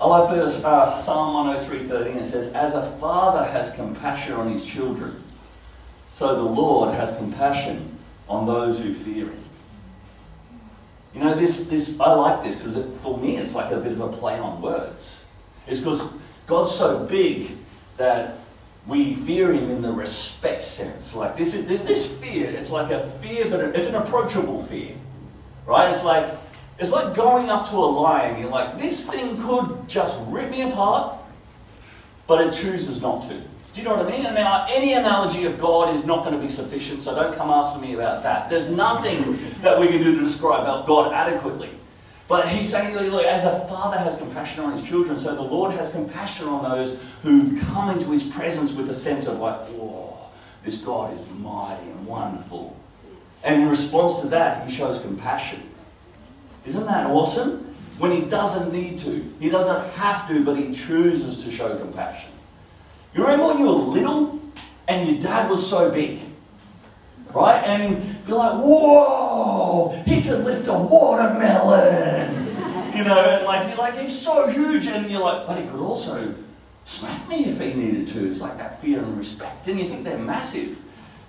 I 0.00 0.06
like 0.06 0.30
verse 0.30 0.64
uh, 0.64 1.00
Psalm 1.02 1.56
103.13. 1.56 2.16
It 2.16 2.26
says, 2.26 2.52
As 2.54 2.74
a 2.74 2.90
father 2.98 3.44
has 3.50 3.72
compassion 3.74 4.34
on 4.34 4.52
his 4.52 4.64
children, 4.64 5.22
so 6.10 6.34
the 6.34 6.42
Lord 6.42 6.94
has 6.94 7.16
compassion 7.16 7.98
on 8.28 8.46
those 8.46 8.80
who 8.80 8.94
fear 8.94 9.26
him. 9.26 9.44
You 11.14 11.20
know, 11.20 11.34
this, 11.34 11.64
this 11.64 12.00
I 12.00 12.12
like 12.12 12.42
this 12.42 12.56
because 12.56 12.84
for 13.02 13.18
me 13.18 13.36
it's 13.36 13.54
like 13.54 13.70
a 13.72 13.76
bit 13.76 13.92
of 13.92 14.00
a 14.00 14.08
play 14.08 14.38
on 14.38 14.62
words. 14.62 15.24
It's 15.66 15.80
because 15.80 16.18
God's 16.46 16.70
so 16.70 17.04
big 17.04 17.56
that 17.96 18.38
we 18.86 19.14
fear 19.14 19.52
Him 19.52 19.70
in 19.70 19.82
the 19.82 19.92
respect 19.92 20.62
sense. 20.62 21.14
Like 21.14 21.36
this, 21.36 21.52
this 21.52 22.06
fear, 22.16 22.50
it's 22.50 22.70
like 22.70 22.90
a 22.90 23.10
fear, 23.20 23.48
but 23.48 23.60
it's 23.60 23.88
an 23.88 23.96
approachable 23.96 24.64
fear, 24.64 24.94
right? 25.66 25.92
It's 25.92 26.04
like 26.04 26.34
it's 26.78 26.90
like 26.90 27.14
going 27.14 27.48
up 27.48 27.68
to 27.70 27.76
a 27.76 27.86
lion. 27.86 28.40
You're 28.40 28.50
like, 28.50 28.78
this 28.78 29.06
thing 29.06 29.40
could 29.42 29.88
just 29.88 30.18
rip 30.26 30.50
me 30.50 30.62
apart, 30.62 31.16
but 32.26 32.46
it 32.46 32.54
chooses 32.54 33.02
not 33.02 33.28
to. 33.28 33.40
Do 33.72 33.80
you 33.80 33.88
know 33.88 33.94
what 33.94 34.06
I 34.06 34.10
mean? 34.10 34.26
And 34.26 34.34
now, 34.34 34.66
any 34.68 34.92
analogy 34.92 35.46
of 35.46 35.58
God 35.58 35.96
is 35.96 36.04
not 36.04 36.24
going 36.24 36.34
to 36.34 36.40
be 36.40 36.50
sufficient, 36.50 37.00
so 37.00 37.14
don't 37.14 37.34
come 37.34 37.50
after 37.50 37.80
me 37.80 37.94
about 37.94 38.22
that. 38.22 38.50
There's 38.50 38.68
nothing 38.68 39.38
that 39.62 39.80
we 39.80 39.88
can 39.88 40.02
do 40.02 40.14
to 40.14 40.20
describe 40.20 40.86
God 40.86 41.12
adequately. 41.12 41.70
But 42.28 42.48
he's 42.48 42.70
saying, 42.70 42.94
look, 42.94 43.24
as 43.24 43.44
a 43.44 43.66
father 43.68 43.98
has 43.98 44.16
compassion 44.16 44.64
on 44.64 44.76
his 44.76 44.86
children, 44.86 45.16
so 45.16 45.34
the 45.34 45.42
Lord 45.42 45.72
has 45.72 45.90
compassion 45.90 46.48
on 46.48 46.62
those 46.62 46.98
who 47.22 47.58
come 47.60 47.90
into 47.90 48.10
his 48.10 48.22
presence 48.22 48.74
with 48.74 48.90
a 48.90 48.94
sense 48.94 49.26
of, 49.26 49.38
like, 49.38 49.58
oh, 49.70 50.18
this 50.64 50.78
God 50.78 51.18
is 51.18 51.26
mighty 51.38 51.88
and 51.88 52.06
wonderful. 52.06 52.76
And 53.42 53.62
in 53.62 53.68
response 53.68 54.20
to 54.20 54.28
that, 54.28 54.68
he 54.68 54.74
shows 54.74 54.98
compassion. 55.00 55.62
Isn't 56.66 56.86
that 56.86 57.06
awesome? 57.06 57.74
When 57.98 58.10
he 58.10 58.22
doesn't 58.22 58.72
need 58.72 58.98
to, 59.00 59.32
he 59.40 59.48
doesn't 59.48 59.90
have 59.92 60.28
to, 60.28 60.44
but 60.44 60.56
he 60.56 60.74
chooses 60.74 61.42
to 61.44 61.50
show 61.50 61.76
compassion. 61.76 62.31
You 63.14 63.22
remember 63.22 63.48
when 63.48 63.58
you 63.58 63.66
were 63.66 63.72
little 63.72 64.40
and 64.88 65.08
your 65.08 65.20
dad 65.20 65.50
was 65.50 65.68
so 65.68 65.90
big? 65.90 66.20
Right? 67.34 67.62
And 67.64 68.16
you're 68.26 68.38
like, 68.38 68.54
whoa, 68.54 70.02
he 70.06 70.22
could 70.22 70.44
lift 70.44 70.68
a 70.68 70.72
watermelon. 70.72 72.42
You 72.94 73.04
know, 73.04 73.18
and 73.18 73.44
like, 73.46 73.78
like 73.78 73.98
he's 73.98 74.16
so 74.16 74.46
huge, 74.48 74.86
and 74.86 75.10
you're 75.10 75.20
like, 75.20 75.46
but 75.46 75.58
he 75.58 75.64
could 75.64 75.80
also 75.80 76.34
smack 76.84 77.26
me 77.26 77.46
if 77.46 77.58
he 77.58 77.72
needed 77.72 78.06
to. 78.08 78.28
It's 78.28 78.40
like 78.40 78.58
that 78.58 78.82
fear 78.82 78.98
and 78.98 79.16
respect, 79.16 79.66
and 79.68 79.80
you 79.80 79.88
think 79.88 80.04
they're 80.04 80.18
massive. 80.18 80.76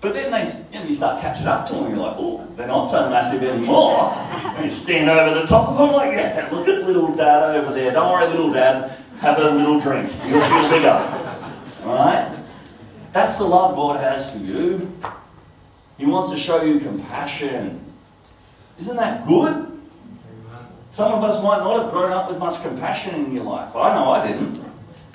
But 0.02 0.14
then 0.14 0.32
they, 0.32 0.42
you, 0.74 0.84
know, 0.84 0.90
you 0.90 0.94
start 0.94 1.22
catching 1.22 1.48
up 1.48 1.66
to 1.68 1.74
them, 1.74 1.86
and 1.86 1.96
you're 1.96 2.06
like, 2.06 2.18
oh, 2.18 2.46
they're 2.58 2.68
not 2.68 2.88
so 2.88 3.10
massive 3.10 3.42
anymore. 3.44 4.12
And 4.12 4.66
you 4.66 4.70
stand 4.70 5.10
over 5.10 5.40
the 5.40 5.48
top 5.48 5.70
of 5.70 5.78
them, 5.78 5.94
like, 5.94 6.12
yeah, 6.12 6.50
look 6.52 6.68
at 6.68 6.86
little 6.86 7.16
dad 7.16 7.56
over 7.56 7.74
there. 7.74 7.92
Don't 7.92 8.12
worry, 8.12 8.28
little 8.28 8.52
dad, 8.52 8.98
have 9.20 9.38
a 9.38 9.52
little 9.52 9.80
drink. 9.80 10.12
You'll 10.26 10.42
feel 10.42 10.70
bigger. 10.70 11.33
Right? 11.86 12.38
That's 13.12 13.38
the 13.38 13.44
love 13.44 13.76
God 13.76 14.00
has 14.00 14.30
for 14.32 14.38
you. 14.38 14.92
He 15.98 16.06
wants 16.06 16.32
to 16.32 16.40
show 16.40 16.64
you 16.64 16.80
compassion. 16.80 17.80
Isn't 18.80 18.96
that 18.98 19.28
good? 19.28 19.70
Some 20.92 21.12
of 21.12 21.24
us 21.24 21.42
might 21.44 21.60
not 21.60 21.84
have 21.84 21.92
grown 21.92 22.12
up 22.12 22.30
with 22.30 22.40
much 22.40 22.62
compassion 22.62 23.16
in 23.16 23.34
your 23.34 23.44
life. 23.44 23.76
I 23.76 23.96
know 23.96 24.12
I 24.12 24.28
didn't. 24.28 24.64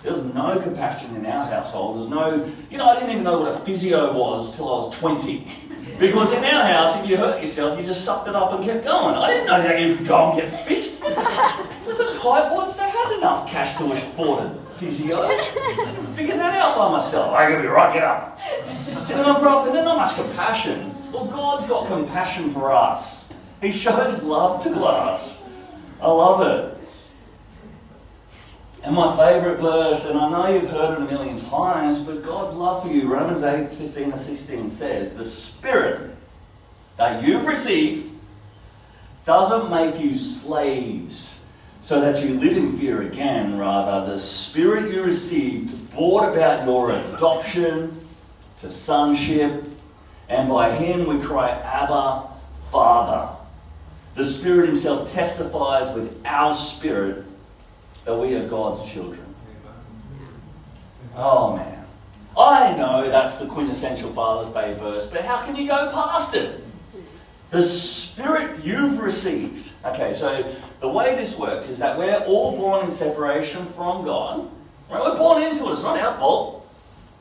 There 0.03 0.13
was 0.13 0.23
no 0.35 0.61
compassion 0.61 1.17
in 1.17 1.27
our 1.27 1.47
household. 1.47 1.99
There's 1.99 2.09
no, 2.09 2.53
you 2.71 2.79
know, 2.79 2.89
I 2.89 2.95
didn't 2.95 3.11
even 3.11 3.25
know 3.25 3.41
what 3.41 3.53
a 3.53 3.59
physio 3.61 4.13
was 4.13 4.55
till 4.55 4.69
I 4.69 4.87
was 4.87 4.97
20. 4.99 5.47
Because 5.99 6.33
in 6.33 6.45
our 6.45 6.65
house, 6.65 6.97
if 7.03 7.11
you 7.11 7.17
hurt 7.17 7.43
yourself, 7.43 7.77
you 7.77 7.85
just 7.85 8.05
sucked 8.05 8.29
it 8.29 8.37
up 8.37 8.53
and 8.53 8.63
kept 8.63 8.85
going. 8.85 9.17
I 9.17 9.33
didn't 9.33 9.47
know 9.49 9.61
that 9.61 9.81
you'd 9.81 10.07
go 10.07 10.31
and 10.31 10.41
get 10.41 10.65
fixed. 10.65 11.01
With 11.03 11.99
the 11.99 12.17
typhoids, 12.23 12.77
they 12.77 12.89
had 12.89 13.19
enough 13.19 13.49
cash 13.49 13.77
to 13.79 13.91
afford 13.91 14.47
it 14.47 14.68
physio. 14.79 15.29
Figure 16.15 16.37
that 16.37 16.55
out 16.57 16.77
by 16.77 16.93
myself. 16.93 17.33
I 17.35 17.51
gotta 17.51 17.63
be 17.63 17.69
right, 17.69 17.93
get 17.93 18.03
up. 18.03 18.39
And 19.11 19.21
I 19.21 19.41
grew 19.41 19.49
up 19.49 19.65
with 19.67 19.75
not 19.75 19.97
much 19.97 20.15
compassion. 20.15 20.95
Well, 21.13 21.27
God's 21.27 21.65
got 21.67 21.87
compassion 21.89 22.53
for 22.53 22.73
us. 22.73 23.25
He 23.61 23.71
shows 23.71 24.23
love 24.23 24.63
to 24.65 24.85
us. 24.85 25.37
I 26.01 26.09
love 26.09 26.41
it. 26.43 26.79
And 28.85 28.95
my 28.95 29.17
favourite 29.17 29.59
verse, 29.59 30.05
and 30.05 30.19
I 30.19 30.31
know 30.31 30.55
you've 30.55 30.71
heard 30.71 30.93
it 30.93 31.03
a 31.03 31.05
million 31.05 31.37
times, 31.37 31.99
but 31.99 32.25
God's 32.25 32.55
love 32.55 32.85
for 32.85 32.89
you, 32.89 33.09
Romans 33.13 33.43
8, 33.43 33.73
15 33.73 34.13
to 34.13 34.19
16 34.19 34.71
says, 34.71 35.15
The 35.15 35.25
Spirit 35.25 36.15
that 36.97 37.25
you've 37.25 37.47
received 37.47 38.13
doesn't 39.25 39.71
make 39.71 40.01
you 40.01 40.17
slaves 40.17 41.38
so 41.89 42.03
that 42.03 42.23
you 42.23 42.39
live 42.39 42.55
in 42.55 42.79
fear 42.79 43.01
again. 43.01 43.57
Rather, 43.57 44.13
the 44.13 44.19
Spirit 44.19 44.95
you 44.95 45.03
received 45.03 45.91
brought 45.93 46.37
about 46.37 46.67
your 46.67 46.91
adoption 46.91 47.99
to 48.59 48.71
sonship, 48.71 49.65
and 50.29 50.51
by 50.51 50.71
Him 50.77 51.07
we 51.09 51.19
cry, 51.19 51.49
Abba, 51.49 52.29
Father. 52.71 53.35
The 54.17 54.25
Spirit 54.25 54.67
Himself 54.67 55.11
testifies 55.11 55.91
with 55.95 56.15
our 56.27 56.53
spirit 56.55 57.25
that 58.05 58.15
we 58.15 58.35
are 58.35 58.47
God's 58.47 58.87
children. 58.93 59.25
Oh 61.17 61.57
man. 61.57 61.87
I 62.37 62.77
know 62.77 63.09
that's 63.09 63.39
the 63.39 63.47
quintessential 63.47 64.13
Father's 64.13 64.53
Day 64.53 64.75
verse, 64.75 65.07
but 65.07 65.23
how 65.23 65.43
can 65.47 65.57
you 65.57 65.67
go 65.67 65.91
past 65.91 66.35
it? 66.35 66.63
The 67.51 67.63
Spirit 67.63 68.63
you've 68.63 69.01
received. 69.01 69.71
Okay, 69.87 70.13
so 70.13 70.55
the 70.81 70.89
way 70.89 71.17
this 71.17 71.37
works 71.37 71.69
is 71.69 71.79
that 71.79 71.99
we're 71.99 72.21
all 72.25 72.57
born 72.57 72.85
in 72.85 72.91
separation 72.91 73.67
from 73.67 74.05
God. 74.05 74.49
Right? 74.91 75.03
We're 75.03 75.19
born 75.19 75.43
into 75.43 75.69
it. 75.69 75.73
It's 75.73 75.83
not 75.83 75.99
our 75.99 76.17
fault. 76.19 76.67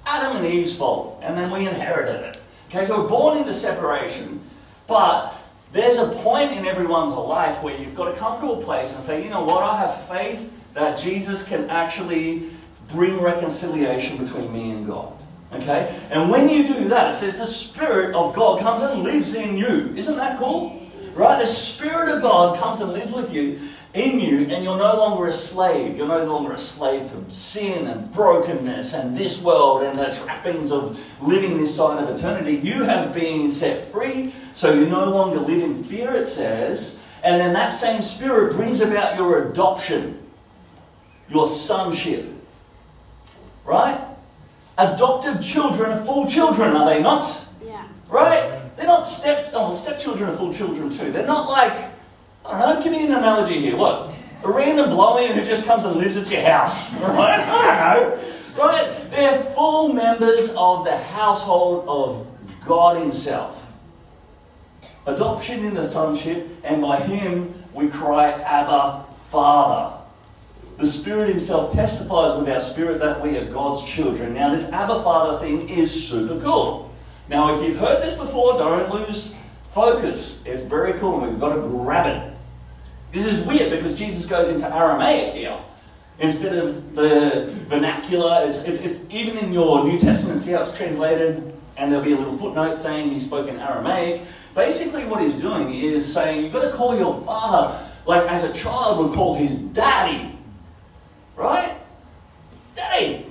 Adam 0.05 0.37
and 0.37 0.45
Eve's 0.45 0.75
fault. 0.75 1.19
And 1.21 1.37
then 1.37 1.51
we 1.51 1.67
inherited 1.67 2.23
it. 2.23 2.41
Okay, 2.69 2.85
so 2.85 3.01
we're 3.01 3.09
born 3.09 3.37
into 3.37 3.53
separation. 3.53 4.41
But 4.87 5.35
there's 5.73 5.97
a 5.97 6.09
point 6.21 6.53
in 6.53 6.65
everyone's 6.65 7.13
life 7.13 7.61
where 7.61 7.77
you've 7.77 7.95
got 7.95 8.11
to 8.11 8.17
come 8.17 8.39
to 8.41 8.53
a 8.53 8.61
place 8.61 8.93
and 8.93 9.03
say, 9.03 9.23
you 9.23 9.29
know 9.29 9.43
what, 9.43 9.63
I 9.63 9.77
have 9.77 10.07
faith 10.07 10.49
that 10.73 10.97
Jesus 10.97 11.43
can 11.43 11.69
actually 11.69 12.49
bring 12.89 13.19
reconciliation 13.19 14.17
between 14.17 14.51
me 14.53 14.71
and 14.71 14.87
God. 14.87 15.13
Okay? 15.53 15.99
And 16.09 16.29
when 16.29 16.47
you 16.47 16.67
do 16.67 16.87
that, 16.89 17.11
it 17.11 17.13
says 17.15 17.37
the 17.37 17.45
Spirit 17.45 18.15
of 18.15 18.35
God 18.35 18.61
comes 18.61 18.81
and 18.81 19.03
lives 19.03 19.33
in 19.33 19.57
you. 19.57 19.93
Isn't 19.95 20.17
that 20.17 20.37
cool? 20.37 20.86
Right? 21.17 21.39
The 21.39 21.47
Spirit 21.47 22.15
of 22.15 22.21
God 22.21 22.59
comes 22.59 22.79
and 22.79 22.93
lives 22.93 23.11
with 23.11 23.33
you, 23.33 23.59
in 23.95 24.19
you, 24.19 24.41
and 24.53 24.63
you're 24.63 24.77
no 24.77 24.95
longer 24.97 25.25
a 25.25 25.33
slave. 25.33 25.97
You're 25.97 26.07
no 26.07 26.23
longer 26.25 26.53
a 26.53 26.59
slave 26.59 27.09
to 27.09 27.33
sin 27.33 27.87
and 27.87 28.13
brokenness 28.13 28.93
and 28.93 29.17
this 29.17 29.41
world 29.41 29.81
and 29.81 29.97
the 29.97 30.11
trappings 30.11 30.71
of 30.71 30.99
living 31.19 31.57
this 31.57 31.75
side 31.75 32.03
of 32.03 32.15
eternity. 32.15 32.57
You 32.57 32.83
have 32.83 33.15
been 33.15 33.49
set 33.49 33.91
free, 33.91 34.31
so 34.53 34.71
you 34.71 34.87
no 34.87 35.09
longer 35.09 35.39
live 35.39 35.63
in 35.63 35.83
fear, 35.83 36.13
it 36.13 36.27
says, 36.27 36.99
And 37.23 37.41
then 37.41 37.51
that 37.53 37.69
same 37.69 38.03
Spirit 38.03 38.55
brings 38.55 38.81
about 38.81 39.17
your 39.17 39.49
adoption, 39.49 40.23
your 41.29 41.47
sonship. 41.47 42.31
Right? 43.65 43.99
Adopted 44.77 45.41
children 45.41 45.97
are 45.97 46.05
full 46.05 46.27
children, 46.27 46.75
are 46.75 46.87
they 46.87 47.01
not? 47.01 47.43
Yeah. 47.65 47.87
Right? 48.07 48.56
They're 48.77 48.85
not 48.85 49.01
step, 49.01 49.49
oh, 49.53 49.75
stepchildren 49.75 50.29
are 50.29 50.37
full 50.37 50.53
children 50.53 50.91
too. 50.91 51.11
They're 51.11 51.25
not 51.25 51.49
like, 51.49 51.91
I 52.45 52.59
don't 52.59 52.75
know, 52.77 52.83
give 52.83 52.91
me 52.91 53.05
an 53.05 53.11
analogy 53.11 53.59
here. 53.59 53.75
What? 53.75 54.13
A 54.43 54.51
random 54.51 54.91
blow-in 54.91 55.35
who 55.35 55.43
just 55.43 55.65
comes 55.65 55.83
and 55.83 55.95
lives 55.95 56.15
at 56.15 56.29
your 56.29 56.41
house. 56.41 56.93
Right? 57.01 57.39
I 57.39 57.95
don't 57.95 58.17
know. 58.19 58.63
Right? 58.63 59.11
They're 59.11 59.43
full 59.55 59.93
members 59.93 60.51
of 60.55 60.85
the 60.85 60.95
household 60.95 61.85
of 61.87 62.27
God 62.65 63.01
Himself. 63.01 63.59
Adoption 65.07 65.59
in 65.59 65.65
into 65.67 65.89
sonship, 65.89 66.47
and 66.63 66.81
by 66.81 66.99
Him 66.99 67.55
we 67.73 67.87
cry, 67.87 68.31
Abba, 68.31 69.05
Father. 69.31 69.95
The 70.77 70.85
Spirit 70.85 71.29
Himself 71.29 71.73
testifies 71.73 72.37
with 72.39 72.47
our 72.49 72.59
spirit 72.59 72.99
that 72.99 73.19
we 73.21 73.37
are 73.37 73.45
God's 73.45 73.83
children. 73.89 74.35
Now, 74.35 74.53
this 74.53 74.69
Abba 74.71 75.01
Father 75.01 75.39
thing 75.39 75.67
is 75.67 76.07
super 76.07 76.39
cool. 76.41 76.93
Now, 77.29 77.55
if 77.55 77.63
you've 77.63 77.77
heard 77.77 78.01
this 78.01 78.17
before, 78.17 78.57
don't 78.57 78.89
lose 78.89 79.35
focus. 79.71 80.41
It's 80.45 80.63
very 80.63 80.93
cool, 80.99 81.21
and 81.21 81.31
we've 81.31 81.39
got 81.39 81.53
to 81.53 81.61
grab 81.61 82.07
it. 82.07 82.33
This 83.11 83.25
is 83.25 83.45
weird 83.45 83.71
because 83.71 83.97
Jesus 83.97 84.25
goes 84.25 84.49
into 84.49 84.73
Aramaic 84.73 85.33
here 85.33 85.57
instead 86.19 86.57
of 86.57 86.95
the 86.95 87.53
vernacular. 87.67 88.45
It's, 88.45 88.63
it's, 88.63 88.79
it's, 88.79 88.97
even 89.11 89.37
in 89.37 89.53
your 89.53 89.83
New 89.83 89.99
Testament, 89.99 90.39
see 90.39 90.51
how 90.51 90.61
it's 90.61 90.75
translated, 90.75 91.53
and 91.77 91.91
there'll 91.91 92.05
be 92.05 92.13
a 92.13 92.17
little 92.17 92.37
footnote 92.37 92.77
saying 92.77 93.09
he 93.09 93.19
spoke 93.19 93.47
in 93.47 93.59
Aramaic. 93.59 94.23
Basically, 94.55 95.05
what 95.05 95.21
he's 95.21 95.35
doing 95.35 95.73
is 95.73 96.11
saying 96.11 96.43
you've 96.43 96.53
got 96.53 96.63
to 96.63 96.71
call 96.71 96.97
your 96.97 97.21
father 97.21 97.87
like 98.05 98.23
as 98.31 98.43
a 98.43 98.53
child 98.53 99.05
would 99.05 99.13
call 99.13 99.35
his 99.35 99.55
daddy, 99.55 100.33
right? 101.35 101.77
Daddy. 102.73 103.25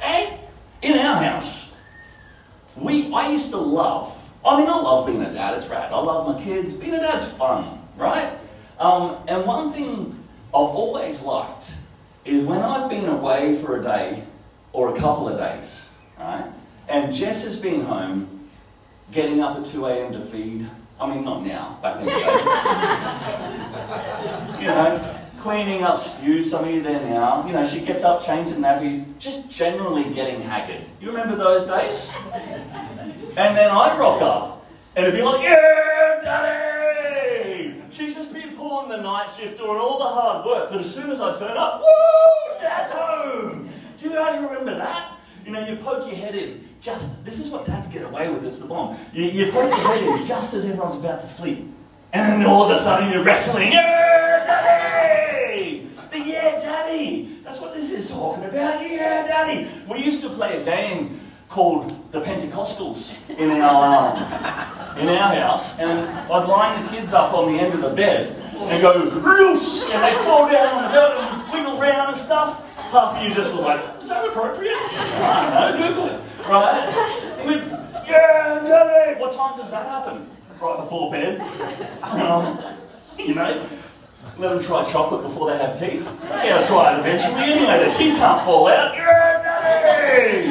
Eh? 0.00 0.36
In 0.82 0.98
our 0.98 1.22
house, 1.22 1.63
we 2.76 3.12
I 3.12 3.30
used 3.30 3.50
to 3.50 3.58
love. 3.58 4.16
I 4.44 4.58
mean, 4.58 4.68
I 4.68 4.76
love 4.76 5.06
being 5.06 5.22
a 5.22 5.32
dad. 5.32 5.56
It's 5.56 5.68
rad. 5.68 5.92
I 5.92 5.98
love 5.98 6.34
my 6.34 6.42
kids. 6.42 6.74
Being 6.74 6.94
a 6.94 7.00
dad's 7.00 7.30
fun, 7.32 7.78
right? 7.96 8.36
Um, 8.78 9.16
and 9.26 9.46
one 9.46 9.72
thing 9.72 10.18
I've 10.48 10.54
always 10.54 11.22
liked 11.22 11.72
is 12.24 12.44
when 12.44 12.60
I've 12.60 12.90
been 12.90 13.06
away 13.06 13.60
for 13.62 13.80
a 13.80 13.82
day 13.82 14.24
or 14.72 14.94
a 14.94 14.98
couple 14.98 15.28
of 15.28 15.38
days, 15.38 15.80
right? 16.18 16.44
And 16.88 17.12
Jess 17.12 17.44
has 17.44 17.58
been 17.58 17.84
home, 17.84 18.48
getting 19.12 19.40
up 19.40 19.58
at 19.58 19.66
2 19.66 19.86
a.m. 19.86 20.12
to 20.12 20.20
feed. 20.20 20.68
I 21.00 21.08
mean, 21.08 21.24
not 21.24 21.44
now, 21.44 21.78
back 21.82 21.98
in 21.98 22.04
the 22.04 22.10
day. 22.10 22.18
you 24.60 24.66
know, 24.66 25.13
cleaning 25.44 25.82
up 25.82 25.98
spew, 25.98 26.42
some 26.42 26.64
of 26.64 26.70
you 26.70 26.82
there 26.82 27.06
now. 27.06 27.46
You 27.46 27.52
know, 27.52 27.66
she 27.66 27.80
gets 27.80 28.02
up, 28.02 28.24
changes 28.24 28.54
nappies, 28.54 29.04
just 29.18 29.50
generally 29.50 30.04
getting 30.14 30.40
haggard. 30.40 30.80
You 31.02 31.08
remember 31.08 31.36
those 31.36 31.68
days? 31.68 32.10
And 33.36 33.54
then 33.54 33.70
I'd 33.70 33.98
rock 33.98 34.22
up, 34.22 34.66
and 34.96 35.04
it'd 35.04 35.14
be 35.14 35.22
like, 35.22 35.42
yeah, 35.42 36.20
daddy! 36.24 37.82
She's 37.90 38.14
just 38.14 38.32
been 38.32 38.56
pulling 38.56 38.88
the 38.88 38.96
night 38.96 39.34
shift, 39.36 39.58
doing 39.58 39.78
all 39.78 39.98
the 39.98 40.06
hard 40.06 40.46
work, 40.46 40.70
but 40.70 40.80
as 40.80 40.92
soon 40.92 41.10
as 41.10 41.20
I 41.20 41.38
turn 41.38 41.58
up, 41.58 41.82
woo, 41.82 42.58
dad's 42.62 42.92
home! 42.92 43.68
Do 43.98 44.08
you 44.08 44.14
guys 44.14 44.42
remember 44.42 44.74
that? 44.78 45.18
You 45.44 45.52
know, 45.52 45.68
you 45.68 45.76
poke 45.76 46.06
your 46.06 46.16
head 46.16 46.34
in 46.34 46.66
just, 46.80 47.22
this 47.22 47.38
is 47.38 47.50
what 47.50 47.66
dads 47.66 47.86
get 47.86 48.02
away 48.02 48.30
with, 48.30 48.46
it's 48.46 48.60
the 48.60 48.64
bomb. 48.64 48.96
You, 49.12 49.24
you 49.24 49.52
poke 49.52 49.68
your 49.68 49.88
head 49.88 50.04
in 50.04 50.22
just 50.22 50.54
as 50.54 50.64
everyone's 50.64 50.94
about 50.94 51.20
to 51.20 51.28
sleep. 51.28 51.70
And 52.14 52.40
then 52.40 52.48
all 52.48 52.62
of 52.62 52.70
a 52.70 52.78
sudden 52.78 53.10
you're 53.10 53.24
wrestling, 53.24 53.72
yeah, 53.72 54.46
daddy! 54.46 55.90
The 56.12 56.20
yeah, 56.20 56.60
daddy! 56.60 57.40
That's 57.42 57.60
what 57.60 57.74
this 57.74 57.90
is 57.90 58.08
talking 58.08 58.44
about, 58.44 58.88
yeah, 58.88 59.26
daddy! 59.26 59.68
We 59.90 59.98
used 59.98 60.22
to 60.22 60.28
play 60.30 60.62
a 60.62 60.64
game 60.64 61.20
called 61.48 61.90
the 62.12 62.20
Pentecostals 62.20 63.14
in 63.36 63.50
our, 63.50 64.14
um, 64.14 64.98
in 64.98 65.08
our 65.08 65.34
house, 65.34 65.76
and 65.80 66.08
I'd 66.08 66.48
line 66.48 66.84
the 66.84 66.90
kids 66.92 67.12
up 67.12 67.34
on 67.34 67.52
the 67.52 67.58
end 67.58 67.74
of 67.74 67.80
the 67.80 67.90
bed 67.90 68.36
and 68.58 68.80
go, 68.80 68.92
loose! 68.94 69.82
And 69.90 70.04
they 70.04 70.14
fall 70.22 70.48
down 70.48 70.72
on 70.72 70.82
the 70.84 70.90
bed 70.90 71.16
and 71.16 71.52
wiggle 71.52 71.82
around 71.82 72.10
and 72.10 72.16
stuff. 72.16 72.64
Half 72.76 73.16
of 73.16 73.22
you 73.24 73.34
just 73.34 73.50
was 73.50 73.60
like, 73.62 74.00
is 74.00 74.08
that 74.08 74.24
appropriate? 74.24 74.76
I 74.76 75.72
don't 75.72 75.80
know, 75.80 75.88
Google 75.88 76.06
it. 76.10 76.20
Right? 76.48 78.06
Yeah, 78.08 78.62
daddy! 78.64 79.20
What 79.20 79.32
time 79.32 79.58
does 79.58 79.72
that 79.72 79.84
happen? 79.88 80.30
Right 80.64 80.80
before 80.80 81.10
bed. 81.10 81.42
Um, 82.00 82.58
you 83.18 83.34
know? 83.34 83.68
Let 84.38 84.48
them 84.48 84.58
try 84.58 84.90
chocolate 84.90 85.22
before 85.22 85.50
they 85.50 85.58
have 85.58 85.78
teeth. 85.78 86.02
Gotta 86.22 86.66
try 86.66 86.94
it 86.94 87.00
eventually 87.00 87.34
anyway. 87.34 87.84
The 87.84 87.90
teeth 87.94 88.16
can't 88.16 88.42
fall 88.46 88.68
out. 88.68 88.94
Yeah, 88.94 89.42
daddy! 89.42 90.48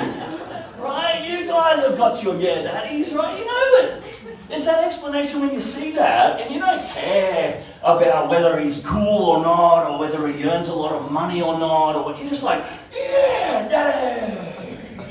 Right? 0.79 1.27
You 1.27 1.47
guys 1.47 1.79
have 1.79 1.97
got 1.97 2.21
your 2.21 2.35
yeah 2.39 2.61
daddies, 2.61 3.11
right? 3.11 3.39
You 3.39 3.45
know 3.45 3.79
it. 3.79 4.03
It's 4.51 4.65
that 4.65 4.83
explanation 4.83 5.41
when 5.41 5.51
you 5.51 5.59
see 5.59 5.89
that 5.93 6.39
and 6.39 6.53
you 6.53 6.59
don't 6.59 6.87
care 6.89 7.65
about 7.81 8.29
whether 8.29 8.59
he's 8.59 8.85
cool 8.85 9.23
or 9.23 9.41
not 9.41 9.89
or 9.89 9.97
whether 9.97 10.27
he 10.27 10.43
earns 10.43 10.67
a 10.67 10.75
lot 10.75 10.91
of 10.91 11.11
money 11.11 11.41
or 11.41 11.57
not 11.57 11.95
or. 11.95 12.15
You're 12.15 12.29
just 12.29 12.43
like, 12.43 12.63
yeah, 12.95 13.67
daddy. 13.67 15.07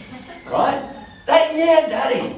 Right? 0.49 0.81
That 1.27 1.57
yeah, 1.57 1.89
daddy 1.89 2.37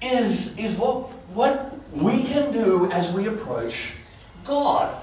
is, 0.00 0.56
is 0.56 0.72
what, 0.78 1.10
what 1.34 1.72
we 1.92 2.24
can 2.24 2.52
do 2.52 2.90
as 2.90 3.12
we 3.12 3.26
approach 3.26 3.92
God. 4.44 4.94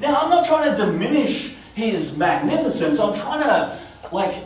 Now, 0.00 0.16
I'm 0.16 0.30
not 0.30 0.44
trying 0.44 0.74
to 0.74 0.86
diminish 0.86 1.54
his 1.74 2.16
magnificence. 2.16 2.98
I'm 2.98 3.14
trying 3.14 3.42
to, 3.42 3.80
like, 4.12 4.44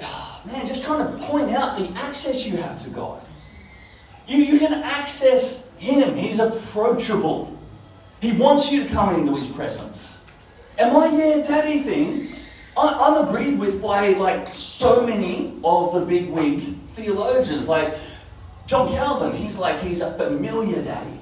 man, 0.46 0.66
just 0.66 0.82
trying 0.82 1.06
to 1.06 1.24
point 1.26 1.54
out 1.54 1.78
the 1.78 1.88
access 1.98 2.44
you 2.44 2.56
have 2.56 2.82
to 2.84 2.90
God. 2.90 3.22
You, 4.26 4.38
you 4.38 4.58
can 4.58 4.72
access 4.74 5.62
Him, 5.78 6.14
He's 6.16 6.38
approachable. 6.38 7.56
He 8.20 8.32
wants 8.32 8.72
you 8.72 8.82
to 8.84 8.88
come 8.88 9.14
into 9.14 9.36
His 9.36 9.46
presence. 9.46 10.14
And 10.78 10.92
my 10.92 11.06
yeah, 11.06 11.42
daddy 11.42 11.80
thing, 11.80 12.36
I, 12.76 12.88
I'm 12.88 13.28
agreed 13.28 13.58
with 13.58 13.80
by 13.80 14.10
like 14.10 14.52
so 14.52 15.06
many 15.06 15.58
of 15.62 15.94
the 15.94 16.00
big 16.00 16.28
wig 16.30 16.76
theologians. 16.94 17.68
Like 17.68 17.96
John 18.66 18.88
Calvin, 18.88 19.34
he's 19.36 19.56
like, 19.56 19.80
he's 19.80 20.00
a 20.00 20.12
familiar 20.14 20.82
daddy. 20.82 21.20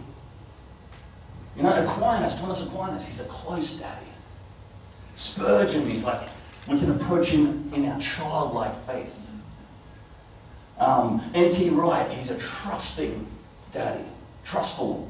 You 1.56 1.62
know, 1.62 1.84
Aquinas, 1.84 2.34
Thomas 2.36 2.62
Aquinas, 2.62 3.04
he's 3.04 3.20
a 3.20 3.24
close 3.24 3.76
daddy. 3.76 4.06
Spurgeon, 5.16 5.88
he's 5.88 6.02
like, 6.02 6.28
we 6.66 6.78
can 6.78 6.90
approach 6.90 7.28
him 7.28 7.70
in 7.74 7.86
our 7.86 8.00
childlike 8.00 8.74
faith. 8.86 9.14
Um, 10.78 11.22
N.T. 11.34 11.70
Wright, 11.70 12.10
he's 12.10 12.30
a 12.30 12.38
trusting 12.38 13.26
daddy, 13.70 14.04
trustful. 14.44 15.08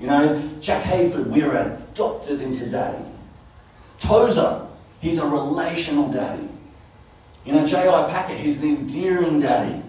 You 0.00 0.06
know, 0.06 0.50
Jack 0.60 0.84
Hayford, 0.84 1.26
we're 1.26 1.54
adopted 1.54 2.40
into 2.40 2.70
daddy. 2.70 3.04
Tozer, 4.00 4.66
he's 5.00 5.18
a 5.18 5.26
relational 5.26 6.10
daddy. 6.10 6.48
You 7.44 7.52
know, 7.52 7.66
J.I. 7.66 8.08
Packer, 8.10 8.34
he's 8.34 8.58
an 8.62 8.68
endearing 8.68 9.40
daddy. 9.40 9.82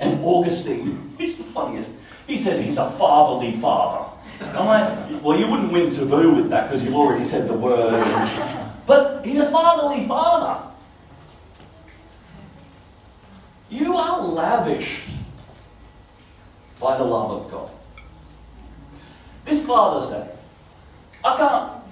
And 0.00 0.24
Augustine, 0.24 1.14
he's 1.18 1.38
the 1.38 1.44
funniest. 1.44 1.92
He 2.26 2.36
said 2.36 2.64
he's 2.64 2.76
a 2.76 2.90
fatherly 2.90 3.52
father. 3.52 4.10
I'm 4.40 4.66
like, 4.66 5.22
well, 5.22 5.38
you 5.38 5.46
wouldn't 5.50 5.72
win 5.72 5.90
taboo 5.90 6.34
with 6.34 6.50
that 6.50 6.68
because 6.68 6.82
you've 6.82 6.94
already 6.94 7.24
said 7.24 7.48
the 7.48 7.54
word. 7.54 7.92
But 8.86 9.24
he's 9.24 9.38
a 9.38 9.50
fatherly 9.50 10.06
father. 10.06 10.62
You 13.70 13.96
are 13.96 14.20
lavished 14.22 15.08
by 16.78 16.96
the 16.98 17.04
love 17.04 17.30
of 17.30 17.50
God. 17.50 17.70
This 19.44 19.64
Father's 19.64 20.10
Day, 20.10 20.28
I 21.24 21.36
can't 21.36 21.82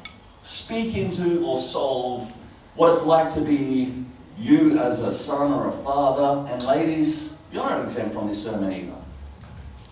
speak 0.43 0.97
into 0.97 1.45
or 1.45 1.59
solve 1.59 2.31
what 2.75 2.95
it's 2.95 3.05
like 3.05 3.33
to 3.35 3.41
be 3.41 4.05
you 4.39 4.79
as 4.79 5.01
a 5.01 5.13
son 5.13 5.53
or 5.53 5.69
a 5.69 5.73
father. 5.83 6.53
And 6.53 6.63
ladies, 6.65 7.31
you're 7.55 7.63
not 7.63 7.85
exempt 7.85 8.13
from 8.13 8.27
this 8.27 8.43
sermon 8.43 8.73
either. 8.73 8.97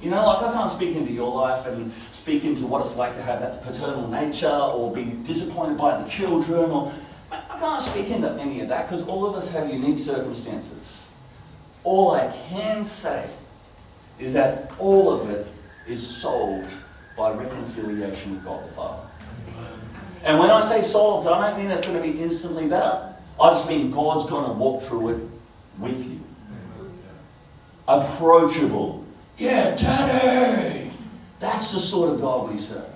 You 0.03 0.11
know, 0.11 0.27
like 0.27 0.43
I 0.43 0.53
can't 0.53 0.71
speak 0.71 0.97
into 0.97 1.13
your 1.13 1.33
life 1.33 1.65
and 1.67 1.93
speak 2.11 2.45
into 2.45 2.67
what 2.67 2.85
it's 2.85 2.97
like 2.97 3.15
to 3.15 3.23
have 3.23 3.39
that 3.39 3.63
paternal 3.63 4.09
nature 4.09 4.49
or 4.49 4.93
be 4.93 5.05
disappointed 5.23 5.79
by 5.79 6.03
the 6.03 6.09
children 6.09 6.71
or 6.73 6.93
I 7.31 7.59
can't 7.61 7.81
speak 7.81 8.09
into 8.09 8.29
any 8.33 8.61
of 8.63 8.69
that 8.69 8.91
because 8.91 9.07
all 9.07 9.25
of 9.25 9.37
us 9.37 9.49
have 9.51 9.71
unique 9.71 10.01
circumstances. 10.01 11.03
All 11.85 12.11
I 12.11 12.37
can 12.49 12.85
say 12.85 13.31
is 14.19 14.33
that 14.35 14.73
all 14.81 15.13
of 15.13 15.31
it 15.31 15.47
is 15.87 16.05
solved 16.05 16.71
by 17.17 17.31
reconciliation 17.31 18.35
with 18.35 18.45
God 18.45 18.69
the 18.69 18.73
Father. 18.75 19.09
And 20.25 20.39
when 20.39 20.51
I 20.51 20.61
say 20.61 20.83
solved, 20.83 21.29
I 21.29 21.51
don't 21.51 21.61
mean 21.61 21.71
it's 21.71 21.87
going 21.87 21.97
to 21.97 22.03
be 22.03 22.21
instantly 22.21 22.67
better. 22.67 23.15
I 23.41 23.51
just 23.51 23.69
mean 23.69 23.93
God's 23.93 24.29
going 24.29 24.47
to 24.47 24.53
walk 24.53 24.83
through 24.83 25.09
it 25.11 25.29
with 25.79 26.05
you. 26.05 26.21
Approachable. 27.93 29.05
Yeah, 29.37 29.75
Daddy! 29.75 30.91
That's 31.41 31.73
the 31.73 31.79
sort 31.81 32.15
of 32.15 32.21
God 32.23 32.51
we 32.51 32.59
serve. 32.59 32.87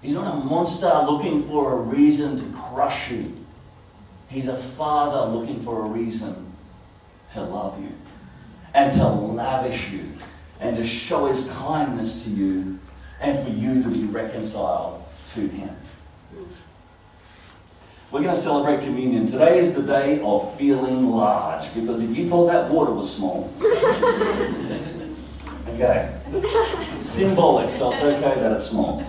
He's 0.00 0.12
not 0.12 0.32
a 0.32 0.36
monster 0.44 0.86
looking 0.86 1.42
for 1.42 1.72
a 1.72 1.76
reason 1.80 2.36
to 2.36 2.58
crush 2.58 3.10
you. 3.10 3.34
He's 4.28 4.46
a 4.46 4.56
father 4.56 5.32
looking 5.32 5.60
for 5.64 5.86
a 5.86 5.88
reason 5.88 6.52
to 7.32 7.42
love 7.42 7.82
you 7.82 7.92
and 8.74 8.92
to 8.92 9.08
lavish 9.08 9.90
you 9.90 10.12
and 10.60 10.76
to 10.76 10.86
show 10.86 11.26
his 11.26 11.48
kindness 11.48 12.22
to 12.24 12.30
you 12.30 12.78
and 13.20 13.44
for 13.44 13.50
you 13.50 13.82
to 13.82 13.88
be 13.88 14.04
reconciled 14.04 15.02
to 15.34 15.48
him. 15.48 15.74
We're 18.10 18.22
going 18.22 18.34
to 18.34 18.40
celebrate 18.40 18.80
communion. 18.84 19.26
Today 19.26 19.58
is 19.58 19.74
the 19.74 19.82
day 19.82 20.22
of 20.22 20.56
feeling 20.56 21.10
large 21.10 21.74
because 21.74 22.02
if 22.02 22.16
you 22.16 22.26
thought 22.26 22.46
that 22.46 22.70
water 22.70 22.90
was 22.90 23.14
small, 23.14 23.52
okay, 25.68 26.18
symbolic, 27.00 27.74
so 27.74 27.92
it's 27.92 28.02
okay 28.02 28.40
that 28.40 28.52
it's 28.52 28.64
small. 28.64 29.04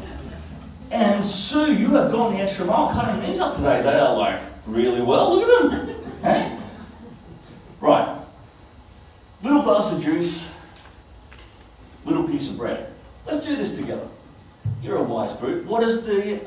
And 0.92 1.24
Sue, 1.24 1.74
you 1.74 1.88
have 1.92 2.12
gone 2.12 2.34
the 2.34 2.42
extra 2.42 2.66
mile 2.66 2.92
cutting 2.92 3.22
things 3.22 3.40
up 3.40 3.56
today. 3.56 3.82
They 3.82 3.98
are 3.98 4.18
like 4.18 4.42
really 4.66 5.02
well. 5.02 5.34
Look 5.34 5.48
at 5.48 5.88
them. 5.88 6.06
Hey? 6.22 6.60
Right. 7.80 8.20
Little 9.42 9.62
glass 9.62 9.94
of 9.96 10.04
juice, 10.04 10.46
little 12.04 12.28
piece 12.28 12.50
of 12.50 12.58
bread. 12.58 12.92
Let's 13.26 13.46
do 13.46 13.56
this 13.56 13.78
together. 13.78 14.10
You're 14.84 14.98
a 14.98 15.04
wise 15.04 15.40
group. 15.40 15.66
What 15.68 15.80
does 15.80 16.04
the 16.04 16.42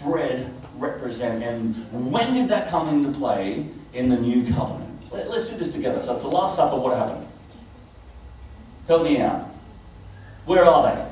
bread 0.00 0.55
represent 0.78 1.42
and 1.42 2.10
when 2.10 2.34
did 2.34 2.48
that 2.48 2.68
come 2.68 2.88
into 2.88 3.18
play 3.18 3.66
in 3.92 4.08
the 4.08 4.16
new 4.16 4.52
covenant? 4.52 4.86
Let, 5.10 5.28
us 5.28 5.48
do 5.48 5.56
this 5.56 5.72
together. 5.72 6.00
So 6.00 6.14
it's 6.14 6.22
the 6.22 6.28
Last 6.28 6.56
Supper. 6.56 6.76
What 6.76 6.96
happened? 6.96 7.26
Help 8.86 9.02
me 9.02 9.20
out. 9.20 9.48
Where 10.44 10.64
are 10.64 10.82
they? 10.94 11.06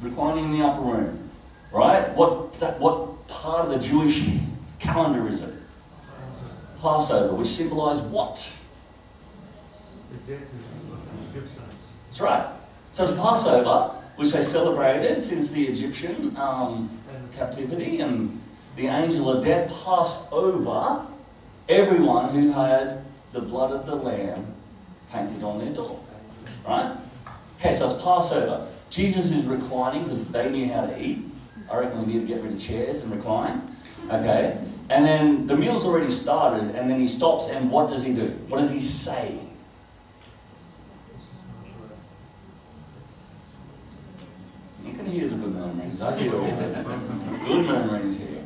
Reclining 0.00 0.46
in 0.46 0.58
the 0.58 0.64
upper 0.64 0.82
room. 0.82 1.30
Right? 1.72 2.14
What, 2.14 2.54
that, 2.54 2.78
what 2.78 3.26
part 3.28 3.66
of 3.66 3.70
the 3.70 3.86
Jewish 3.86 4.28
calendar 4.78 5.28
is 5.28 5.42
it? 5.42 5.54
Passover, 6.80 7.34
which 7.34 7.48
symbolized 7.48 8.04
what? 8.04 8.42
The 10.10 10.32
death 10.32 10.42
of 10.42 11.32
the 11.32 11.38
Egyptians. 11.38 11.72
That's 12.06 12.20
right. 12.20 12.46
So 12.92 13.04
it's 13.04 13.12
Passover, 13.14 13.94
which 14.16 14.32
they 14.32 14.44
celebrated 14.44 15.20
since 15.22 15.50
the 15.50 15.66
Egyptian 15.66 16.36
um, 16.36 16.88
captivity, 17.36 18.00
and 18.00 18.40
the 18.76 18.86
angel 18.86 19.30
of 19.30 19.44
death 19.44 19.68
passed 19.84 20.20
over 20.30 21.06
everyone 21.68 22.34
who 22.34 22.50
had 22.50 23.04
the 23.32 23.40
blood 23.40 23.72
of 23.72 23.86
the 23.86 23.94
lamb 23.94 24.54
painted 25.12 25.42
on 25.42 25.58
their 25.58 25.72
door. 25.72 26.00
Right? 26.66 26.96
Okay, 27.58 27.76
so 27.76 27.90
it's 27.90 28.02
Passover. 28.02 28.68
Jesus 28.90 29.30
is 29.30 29.44
reclining 29.44 30.04
because 30.04 30.24
they 30.28 30.50
knew 30.50 30.72
how 30.72 30.86
to 30.86 31.00
eat. 31.00 31.18
I 31.70 31.76
reckon 31.76 32.06
we 32.06 32.14
need 32.14 32.20
to 32.20 32.26
get 32.26 32.42
rid 32.42 32.52
of 32.52 32.60
chairs 32.60 33.02
and 33.02 33.12
recline. 33.12 33.76
Okay? 34.10 34.58
And 34.90 35.04
then 35.04 35.46
the 35.46 35.56
meal's 35.56 35.84
already 35.84 36.10
started, 36.10 36.74
and 36.74 36.88
then 36.88 37.00
he 37.00 37.08
stops, 37.08 37.48
and 37.48 37.70
what 37.70 37.90
does 37.90 38.02
he 38.02 38.12
do? 38.14 38.28
What 38.48 38.60
does 38.60 38.70
he 38.70 38.80
say? 38.80 39.38
You 44.84 44.92
can 44.94 45.06
hear 45.06 45.28
the 45.28 45.36
hear 45.96 46.34
all 46.34 46.46
the 46.46 47.38
good 47.46 47.66
murmurings 47.66 48.18
here. 48.18 48.44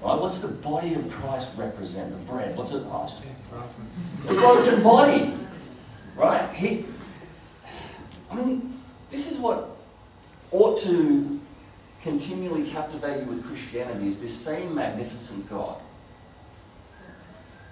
Right? 0.00 0.18
What's 0.18 0.38
the 0.38 0.48
body 0.48 0.94
of 0.94 1.10
Christ 1.10 1.50
represent? 1.56 2.10
The 2.10 2.32
bread. 2.32 2.56
What's 2.56 2.72
it? 2.72 2.82
Oh, 2.84 3.12
the 4.26 4.34
broken 4.34 4.82
body. 4.82 5.34
Right? 6.16 6.52
He. 6.54 6.86
I 8.30 8.34
mean, 8.34 8.80
this 9.10 9.30
is 9.30 9.38
what 9.38 9.76
ought 10.50 10.80
to 10.80 11.40
continually 12.02 12.68
captivate 12.70 13.20
you 13.20 13.26
with 13.26 13.44
Christianity 13.46 14.08
is 14.08 14.20
this 14.20 14.36
same 14.36 14.74
magnificent 14.74 15.48
God 15.48 15.80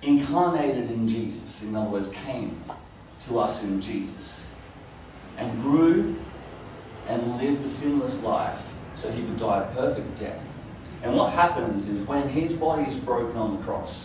incarnated 0.02 0.90
in 0.90 1.08
Jesus, 1.08 1.62
in 1.62 1.74
other 1.76 1.90
words, 1.90 2.08
came 2.08 2.62
to 3.26 3.38
us 3.38 3.62
in 3.62 3.80
Jesus 3.82 4.40
and 5.36 5.60
grew 5.60 6.16
and 7.08 7.38
lived 7.38 7.64
a 7.64 7.68
sinless 7.68 8.20
life 8.22 8.60
so 8.96 9.10
he 9.10 9.22
could 9.22 9.38
die 9.38 9.62
a 9.62 9.74
perfect 9.74 10.18
death. 10.18 10.40
And 11.02 11.16
what 11.16 11.32
happens 11.32 11.88
is 11.88 12.06
when 12.06 12.28
his 12.28 12.52
body 12.52 12.84
is 12.84 12.94
broken 12.94 13.36
on 13.36 13.56
the 13.56 13.62
cross, 13.64 14.04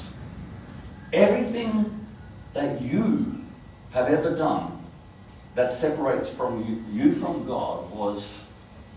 everything 1.11 2.07
that 2.53 2.81
you 2.81 3.41
have 3.91 4.07
ever 4.07 4.35
done 4.35 4.83
that 5.55 5.69
separates 5.69 6.29
from 6.29 6.65
you, 6.65 7.03
you 7.03 7.13
from 7.13 7.45
God 7.45 7.89
was 7.91 8.33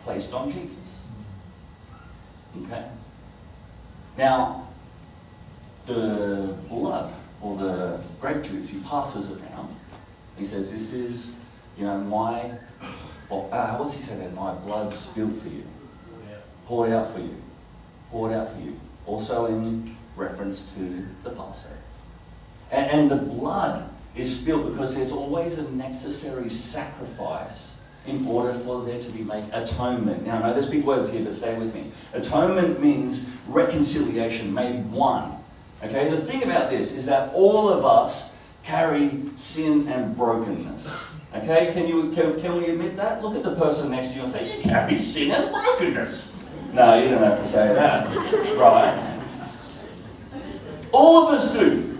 placed 0.04 0.32
on 0.32 0.50
Jesus. 0.50 0.76
Okay? 2.64 2.84
Now, 4.16 4.68
the 5.86 6.56
blood 6.68 7.14
or 7.40 7.56
the 7.56 8.00
grape 8.20 8.42
juice, 8.42 8.68
he 8.68 8.80
passes 8.80 9.30
it 9.30 9.40
around. 9.42 9.74
He 10.36 10.44
says, 10.44 10.70
This 10.70 10.92
is, 10.92 11.36
you 11.76 11.84
know, 11.84 11.98
my, 11.98 12.52
well, 13.28 13.48
uh, 13.52 13.76
what's 13.76 13.94
he 13.94 14.02
say 14.02 14.16
there? 14.16 14.30
My 14.30 14.54
blood 14.54 14.92
spilled 14.92 15.40
for 15.42 15.48
you, 15.48 15.64
poured 16.66 16.92
out 16.92 17.12
for 17.14 17.20
you, 17.20 17.34
poured 18.10 18.32
out 18.32 18.54
for 18.54 18.60
you. 18.60 18.78
Also 19.06 19.46
in 19.46 19.96
reference 20.16 20.64
to 20.76 21.06
the 21.24 21.30
Passover. 21.30 21.76
And, 22.70 22.90
and 22.90 23.10
the 23.10 23.16
blood 23.16 23.88
is 24.16 24.38
spilled 24.38 24.70
because 24.70 24.94
there's 24.94 25.12
always 25.12 25.54
a 25.58 25.70
necessary 25.70 26.50
sacrifice 26.50 27.68
in 28.06 28.26
order 28.26 28.58
for 28.60 28.84
there 28.84 29.00
to 29.00 29.10
be 29.10 29.22
made 29.22 29.44
atonement. 29.52 30.26
Now, 30.26 30.38
I 30.38 30.42
know 30.42 30.52
there's 30.54 30.70
big 30.70 30.84
words 30.84 31.10
here, 31.10 31.22
but 31.22 31.34
stay 31.34 31.58
with 31.58 31.74
me. 31.74 31.92
Atonement 32.14 32.80
means 32.80 33.26
reconciliation, 33.46 34.52
made 34.52 34.90
one. 34.90 35.34
Okay, 35.82 36.10
the 36.10 36.20
thing 36.22 36.42
about 36.42 36.70
this 36.70 36.92
is 36.92 37.06
that 37.06 37.32
all 37.34 37.68
of 37.68 37.84
us 37.84 38.30
carry 38.64 39.22
sin 39.36 39.88
and 39.88 40.16
brokenness. 40.16 40.88
Okay, 41.34 41.72
can 41.72 41.86
you 41.86 42.10
can, 42.12 42.40
can 42.40 42.56
we 42.56 42.70
admit 42.70 42.96
that? 42.96 43.22
Look 43.22 43.36
at 43.36 43.42
the 43.42 43.54
person 43.54 43.90
next 43.90 44.08
to 44.08 44.16
you 44.16 44.22
and 44.22 44.32
say, 44.32 44.56
You 44.56 44.62
carry 44.62 44.96
sin 44.96 45.30
and 45.30 45.52
brokenness. 45.52 46.34
No, 46.72 47.02
you 47.02 47.10
don't 47.10 47.22
have 47.22 47.38
to 47.38 47.46
say 47.46 47.74
that. 47.74 48.06
Right? 48.56 49.20
All 50.92 51.26
of 51.28 51.34
us 51.34 51.52
do. 51.52 51.98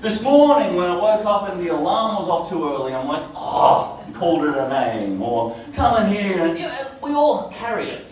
This 0.00 0.22
morning 0.22 0.76
when 0.76 0.86
I 0.86 0.96
woke 0.96 1.26
up 1.26 1.50
and 1.50 1.60
the 1.60 1.68
alarm 1.68 2.16
was 2.16 2.28
off 2.28 2.48
too 2.48 2.66
early, 2.66 2.94
I'm 2.94 3.06
like, 3.06 3.28
oh, 3.34 4.02
called 4.14 4.44
it 4.46 4.56
a 4.56 4.68
name, 4.68 5.20
or 5.20 5.54
come 5.74 6.02
in 6.02 6.12
here, 6.12 6.44
and 6.46 6.58
you 6.58 6.64
know, 6.64 6.90
we 7.02 7.12
all 7.12 7.50
carry 7.50 7.90
it. 7.90 8.06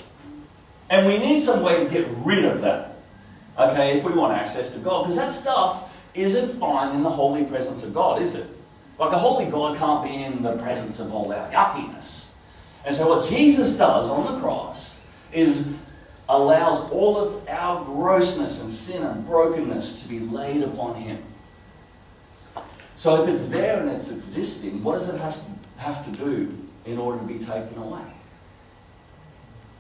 And 0.91 1.07
we 1.07 1.19
need 1.19 1.41
some 1.41 1.63
way 1.63 1.83
to 1.83 1.91
get 1.91 2.07
rid 2.19 2.45
of 2.45 2.61
that. 2.61 2.97
Okay, 3.59 3.99
if 3.99 4.05
we 4.05 4.13
want 4.13 4.35
access 4.35 4.71
to 4.73 4.79
God. 4.79 5.05
Because 5.05 5.17
that 5.17 5.33
stuff 5.33 5.91
isn't 6.15 6.59
fine 6.61 6.95
in 6.95 7.03
the 7.03 7.11
holy 7.11 7.45
presence 7.45 7.83
of 7.83 7.95
God, 7.95 8.21
is 8.21 8.35
it? 8.35 8.47
Like 8.99 9.13
a 9.13 9.19
holy 9.19 9.47
God 9.47 9.77
can't 9.79 10.03
be 10.03 10.23
in 10.23 10.43
the 10.43 10.57
presence 10.59 10.99
of 10.99 11.13
all 11.13 11.33
our 11.33 11.51
yuckiness. 11.51 12.25
And 12.85 12.95
so 12.95 13.09
what 13.09 13.29
Jesus 13.29 13.77
does 13.77 14.09
on 14.09 14.35
the 14.35 14.41
cross 14.41 14.95
is 15.33 15.69
allows 16.29 16.91
all 16.91 17.17
of 17.17 17.49
our 17.49 17.85
grossness 17.85 18.61
and 18.61 18.71
sin 18.71 19.03
and 19.03 19.25
brokenness 19.25 20.03
to 20.03 20.09
be 20.09 20.21
laid 20.21 20.63
upon 20.63 20.95
him. 20.97 21.23
So 22.97 23.23
if 23.23 23.29
it's 23.29 23.45
there 23.45 23.81
and 23.81 23.91
it's 23.91 24.11
existing, 24.11 24.83
what 24.83 24.99
does 24.99 25.09
it 25.09 25.19
have 25.21 25.35
to, 25.35 25.81
have 25.81 26.05
to 26.05 26.19
do 26.19 26.59
in 26.85 26.99
order 26.99 27.19
to 27.19 27.25
be 27.25 27.39
taken 27.39 27.79
away? 27.79 28.03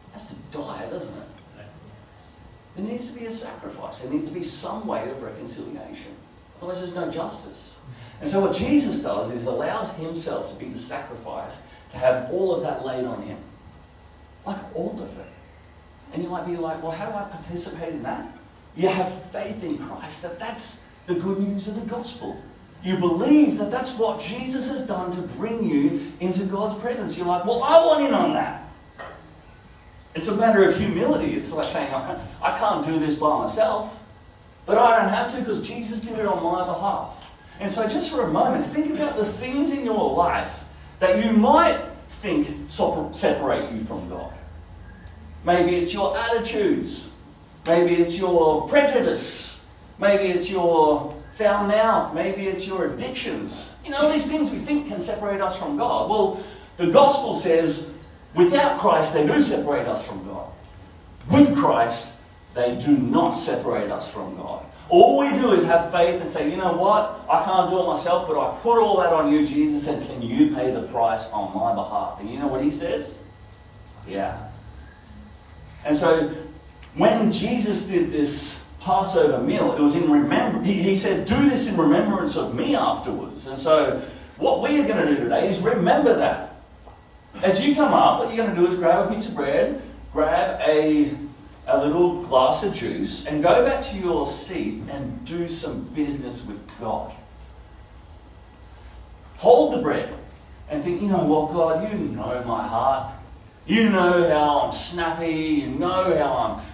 It 0.07 0.12
has 0.12 0.26
to 0.28 0.35
die, 0.52 0.88
doesn't 0.90 1.09
it? 1.09 1.28
There 2.78 2.87
needs 2.87 3.09
to 3.09 3.12
be 3.12 3.26
a 3.26 3.33
sacrifice. 3.33 3.98
There 3.98 4.11
needs 4.11 4.26
to 4.26 4.31
be 4.31 4.44
some 4.44 4.87
way 4.87 5.11
of 5.11 5.20
reconciliation. 5.20 6.14
Otherwise, 6.59 6.78
there's 6.78 6.94
no 6.94 7.11
justice. 7.11 7.74
And 8.20 8.29
so, 8.29 8.40
what 8.40 8.57
Jesus 8.57 9.01
does 9.01 9.31
is 9.33 9.44
allows 9.44 9.90
himself 9.96 10.51
to 10.53 10.64
be 10.64 10.70
the 10.70 10.79
sacrifice, 10.79 11.57
to 11.92 11.98
have 11.98 12.31
all 12.31 12.55
of 12.55 12.62
that 12.62 12.85
laid 12.85 13.05
on 13.05 13.22
him. 13.22 13.38
Like 14.44 14.59
all 14.74 14.98
of 15.01 15.18
it. 15.18 15.27
And 16.12 16.22
you 16.22 16.29
might 16.29 16.46
be 16.46 16.57
like, 16.57 16.83
well, 16.83 16.92
how 16.92 17.07
do 17.07 17.16
I 17.16 17.22
participate 17.24 17.90
in 17.90 18.03
that? 18.03 18.27
You 18.77 18.88
have 18.88 19.31
faith 19.31 19.62
in 19.62 19.79
Christ, 19.79 20.22
that 20.22 20.38
that's 20.38 20.81
the 21.07 21.14
good 21.14 21.38
news 21.40 21.68
of 21.68 21.74
the 21.74 21.87
gospel. 21.87 22.40
You 22.83 22.96
believe 22.96 23.59
that 23.59 23.70
that's 23.70 23.96
what 23.98 24.20
Jesus 24.20 24.68
has 24.68 24.87
done 24.87 25.11
to 25.12 25.20
bring 25.20 25.64
you 25.64 26.12
into 26.20 26.44
God's 26.44 26.81
presence. 26.81 27.16
You're 27.16 27.27
like, 27.27 27.44
well, 27.44 27.62
I 27.62 27.85
want 27.85 28.07
in 28.07 28.14
on 28.14 28.33
that. 28.35 28.68
It's 30.14 30.29
a 30.29 30.37
matter 30.37 30.64
of 30.68 30.79
humility. 30.79 31.35
It's 31.35 31.53
like 31.53 31.70
saying, 31.70 31.92
I 31.92 32.59
can't 32.59 32.87
do 32.87 32.98
this 32.98 33.14
by 33.14 33.37
myself, 33.38 33.96
but 34.64 34.79
I 34.79 35.01
don't 35.01 35.09
have 35.09 35.33
to 35.33 35.38
because 35.38 35.66
Jesus 35.66 36.01
did 36.01 36.18
it 36.18 36.27
on 36.27 36.42
my 36.42 36.64
behalf. 36.64 37.17
And 37.61 37.71
so, 37.71 37.88
just 37.88 38.11
for 38.11 38.23
a 38.23 38.29
moment, 38.29 38.66
think 38.66 38.94
about 38.94 39.16
the 39.16 39.25
things 39.25 39.71
in 39.71 39.85
your 39.85 40.14
life 40.14 40.53
that 41.01 41.25
you 41.25 41.33
might 41.33 41.81
think 42.23 42.71
separate 42.71 43.73
you 43.73 43.85
from 43.85 44.09
God. 44.09 44.33
Maybe 45.44 45.77
it's 45.77 45.92
your 45.92 46.16
attitudes. 46.16 47.09
Maybe 47.66 47.97
it's 47.97 48.16
your 48.16 48.68
prejudice. 48.68 49.57
Maybe 49.99 50.25
it's 50.25 50.51
your 50.51 51.14
foul 51.35 51.66
mouth. 51.66 52.14
Maybe 52.14 52.47
it's 52.49 52.66
your 52.66 52.87
addictions. 52.87 53.71
You 53.85 53.90
know, 53.90 54.11
these 54.11 54.27
things 54.27 54.51
we 54.51 54.59
think 54.59 54.88
can 54.88 55.01
separate 55.01 55.40
us 55.40 55.57
from 55.57 55.77
God. 55.77 56.11
Well, 56.11 56.44
the 56.77 56.87
gospel 56.87 57.37
says 57.37 57.87
without 58.35 58.79
Christ, 58.79 59.12
they 59.12 59.27
do 59.27 59.42
separate 59.42 59.87
us 59.87 60.05
from 60.05 60.25
God. 60.27 60.49
With 61.31 61.57
Christ, 61.57 62.12
they 62.55 62.77
do 62.77 62.97
not 62.97 63.31
separate 63.31 63.90
us 63.90 64.09
from 64.09 64.37
God. 64.37 64.64
All 64.90 65.18
we 65.18 65.31
do 65.38 65.53
is 65.53 65.64
have 65.64 65.92
faith 65.92 66.20
and 66.20 66.31
say, 66.31 66.51
you 66.51 66.57
know 66.57 66.72
what? 66.72 67.24
I 67.31 67.44
can't 67.44 67.70
do 67.70 67.79
it 67.81 67.87
myself, 67.87 68.27
but 68.27 68.38
I 68.38 68.59
put 68.61 68.81
all 68.81 68.96
that 68.98 69.12
on 69.12 69.31
you, 69.31 69.46
Jesus, 69.46 69.87
and 69.87 70.05
can 70.07 70.22
you 70.22 70.55
pay 70.55 70.70
the 70.70 70.83
price 70.83 71.27
on 71.27 71.55
my 71.55 71.74
behalf? 71.74 72.20
And 72.20 72.31
you 72.31 72.38
know 72.38 72.46
what 72.46 72.64
he 72.64 72.70
says? 72.70 73.12
Yeah. 74.07 74.48
And 75.85 75.96
so 75.96 76.35
when 76.94 77.31
Jesus 77.31 77.87
did 77.87 78.11
this 78.11 78.61
Passover 78.81 79.42
meal, 79.42 79.74
it 79.77 79.81
was 79.81 79.94
in 79.94 80.11
remember. 80.11 80.62
He, 80.62 80.83
he 80.83 80.96
said, 80.96 81.27
do 81.27 81.51
this 81.51 81.68
in 81.68 81.77
remembrance 81.77 82.37
of 82.37 82.55
me 82.55 82.74
afterwards. 82.74 83.46
And 83.46 83.59
so 83.59 84.03
what 84.38 84.62
we 84.62 84.81
are 84.81 84.87
going 84.87 85.07
to 85.07 85.14
do 85.14 85.22
today 85.22 85.48
is 85.48 85.61
remember 85.61 86.14
that. 86.16 86.57
As 87.42 87.61
you 87.61 87.74
come 87.74 87.92
up, 87.92 88.20
what 88.20 88.35
you're 88.35 88.44
going 88.44 88.57
to 88.57 88.61
do 88.61 88.66
is 88.66 88.74
grab 88.77 89.11
a 89.11 89.14
piece 89.14 89.29
of 89.29 89.35
bread, 89.35 89.83
grab 90.12 90.61
a 90.66 91.14
a 91.68 91.85
little 91.85 92.22
glass 92.22 92.62
of 92.62 92.74
juice 92.74 93.26
and 93.26 93.42
go 93.42 93.64
back 93.64 93.85
to 93.85 93.96
your 93.96 94.26
seat 94.26 94.83
and 94.90 95.24
do 95.24 95.46
some 95.46 95.85
business 95.94 96.44
with 96.44 96.61
God. 96.81 97.12
Hold 99.37 99.74
the 99.74 99.78
bread 99.83 100.12
and 100.70 100.83
think, 100.83 101.00
you 101.00 101.09
know 101.09 101.24
what, 101.24 101.52
God, 101.52 101.92
you 101.92 101.98
know 101.98 102.42
my 102.44 102.66
heart. 102.66 103.14
You 103.66 103.90
know 103.90 104.28
how 104.28 104.61
I'm 104.61 104.72
snappy. 104.72 105.31
You 105.31 105.66
know 105.68 106.16
how 106.16 106.33
I'm, 106.37 106.66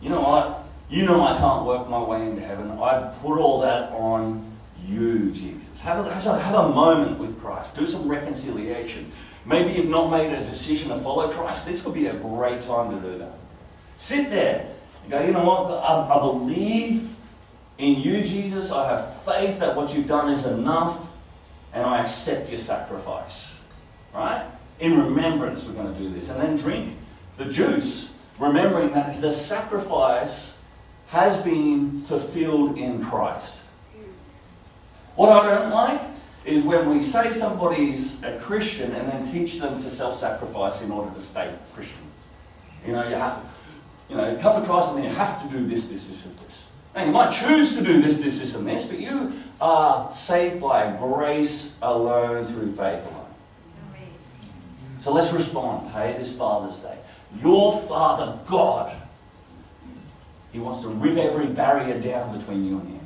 you 0.00 0.10
know 0.10 0.20
what? 0.20 0.64
You 0.90 1.04
know 1.04 1.22
I 1.22 1.38
can't 1.38 1.64
work 1.64 1.88
my 1.88 2.02
way 2.02 2.22
into 2.28 2.42
heaven. 2.42 2.70
I 2.72 3.14
put 3.22 3.38
all 3.38 3.60
that 3.60 3.92
on 3.92 4.44
you, 4.84 5.30
Jesus. 5.30 5.80
Have 5.80 6.04
a, 6.04 6.12
have 6.12 6.54
a 6.54 6.68
moment 6.68 7.18
with 7.18 7.40
Christ. 7.40 7.74
Do 7.76 7.86
some 7.86 8.08
reconciliation. 8.08 9.12
Maybe 9.46 9.72
you've 9.72 9.88
not 9.88 10.10
made 10.10 10.32
a 10.32 10.44
decision 10.44 10.88
to 10.90 10.98
follow 11.00 11.30
Christ. 11.30 11.64
This 11.64 11.84
would 11.84 11.94
be 11.94 12.06
a 12.06 12.14
great 12.14 12.62
time 12.62 12.90
to 12.90 13.08
do 13.08 13.18
that. 13.18 13.38
Sit 14.02 14.30
there 14.30 14.66
and 15.02 15.12
go, 15.12 15.20
you 15.24 15.30
know 15.30 15.44
what? 15.44 15.70
I, 15.70 16.12
I 16.12 16.18
believe 16.18 17.08
in 17.78 18.00
you, 18.00 18.24
Jesus. 18.24 18.72
I 18.72 18.90
have 18.90 19.22
faith 19.22 19.60
that 19.60 19.76
what 19.76 19.94
you've 19.94 20.08
done 20.08 20.28
is 20.28 20.44
enough, 20.44 20.98
and 21.72 21.86
I 21.86 22.00
accept 22.00 22.50
your 22.50 22.58
sacrifice. 22.58 23.46
Right? 24.12 24.44
In 24.80 24.98
remembrance, 24.98 25.62
we're 25.62 25.74
going 25.74 25.94
to 25.94 26.00
do 26.00 26.12
this. 26.12 26.30
And 26.30 26.40
then 26.40 26.56
drink 26.56 26.96
the 27.38 27.44
juice, 27.44 28.10
remembering 28.40 28.92
that 28.92 29.20
the 29.20 29.32
sacrifice 29.32 30.54
has 31.06 31.40
been 31.44 32.02
fulfilled 32.02 32.78
in 32.78 33.04
Christ. 33.04 33.60
What 35.14 35.28
I 35.28 35.48
don't 35.48 35.70
like 35.70 36.00
is 36.44 36.64
when 36.64 36.90
we 36.90 37.04
say 37.04 37.32
somebody's 37.32 38.20
a 38.24 38.36
Christian 38.40 38.94
and 38.94 39.08
then 39.08 39.32
teach 39.32 39.60
them 39.60 39.80
to 39.80 39.88
self 39.88 40.18
sacrifice 40.18 40.82
in 40.82 40.90
order 40.90 41.14
to 41.14 41.20
stay 41.20 41.54
Christian. 41.72 41.94
You 42.84 42.94
know, 42.94 43.08
you 43.08 43.14
have 43.14 43.40
to 43.40 43.51
you 44.08 44.16
know, 44.16 44.36
come 44.40 44.60
to 44.60 44.66
Christ 44.66 44.90
and 44.90 44.98
then 44.98 45.04
you 45.04 45.16
have 45.16 45.42
to 45.42 45.56
do 45.56 45.66
this, 45.66 45.84
this, 45.84 46.06
this, 46.06 46.24
and 46.24 46.36
this. 46.38 46.64
Now, 46.94 47.04
you 47.04 47.12
might 47.12 47.30
choose 47.30 47.76
to 47.76 47.82
do 47.82 48.02
this, 48.02 48.18
this, 48.18 48.38
this, 48.38 48.54
and 48.54 48.66
this, 48.66 48.84
but 48.84 48.98
you 48.98 49.32
are 49.60 50.12
saved 50.14 50.60
by 50.60 50.94
grace 50.98 51.74
alone 51.80 52.46
through 52.46 52.72
faith 52.72 53.04
alone. 53.06 53.22
So 55.02 55.12
let's 55.12 55.32
respond, 55.32 55.90
hey, 55.90 56.16
this 56.18 56.32
Father's 56.32 56.78
Day. 56.78 56.96
Your 57.40 57.80
Father, 57.82 58.38
God, 58.46 58.94
He 60.52 60.58
wants 60.58 60.80
to 60.82 60.88
rip 60.88 61.16
every 61.16 61.46
barrier 61.46 61.98
down 61.98 62.38
between 62.38 62.66
you 62.66 62.78
and 62.78 62.88
Him. 62.88 63.00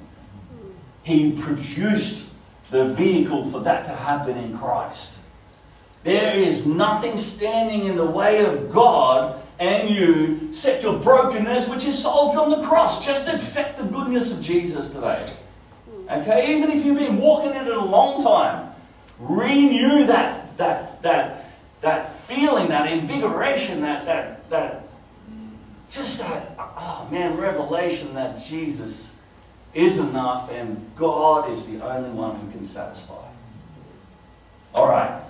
He 1.05 1.41
produced 1.41 2.27
the 2.71 2.87
vehicle 2.87 3.51
for 3.51 3.61
that 3.61 3.85
to 3.85 3.93
happen 3.93 4.37
in 4.37 4.59
Christ. 4.59 5.13
There 6.03 6.35
is 6.35 6.67
nothing 6.67 7.17
standing 7.17 7.87
in 7.87 7.97
the 7.97 8.05
way 8.05 8.45
of 8.45 8.73
God 8.73 9.41
and 9.59 9.89
you 9.89 10.51
accept 10.51 10.83
your 10.83 10.99
brokenness, 10.99 11.69
which 11.69 11.85
is 11.85 11.99
solved 11.99 12.37
on 12.37 12.51
the 12.51 12.67
cross. 12.67 13.05
Just 13.05 13.29
accept 13.29 13.79
the 13.79 13.85
goodness 13.85 14.31
of 14.33 14.43
Jesus 14.43 14.91
today. 14.91 15.33
Okay? 16.11 16.57
Even 16.57 16.71
if 16.71 16.85
you've 16.85 16.99
been 16.99 17.19
walking 17.19 17.51
in 17.51 17.67
it 17.67 17.75
a 17.75 17.81
long 17.81 18.23
time, 18.23 18.71
renew 19.19 20.07
that, 20.07 20.57
that, 20.59 21.03
that, 21.03 21.51
that 21.81 22.21
feeling, 22.27 22.69
that 22.69 22.91
invigoration, 22.91 23.81
that, 23.81 24.05
that, 24.05 24.49
that, 24.51 24.83
just 25.91 26.19
that, 26.19 26.55
oh 26.59 27.09
man, 27.11 27.37
revelation 27.37 28.13
that 28.15 28.45
Jesus 28.45 29.11
is 29.73 29.99
enough 29.99 30.51
and 30.51 30.91
God 30.97 31.51
is 31.51 31.65
the 31.67 31.83
only 31.85 32.11
one 32.11 32.39
who 32.41 32.51
can 32.51 32.67
satisfy. 32.67 33.27
All 34.75 34.89
right. 34.89 35.23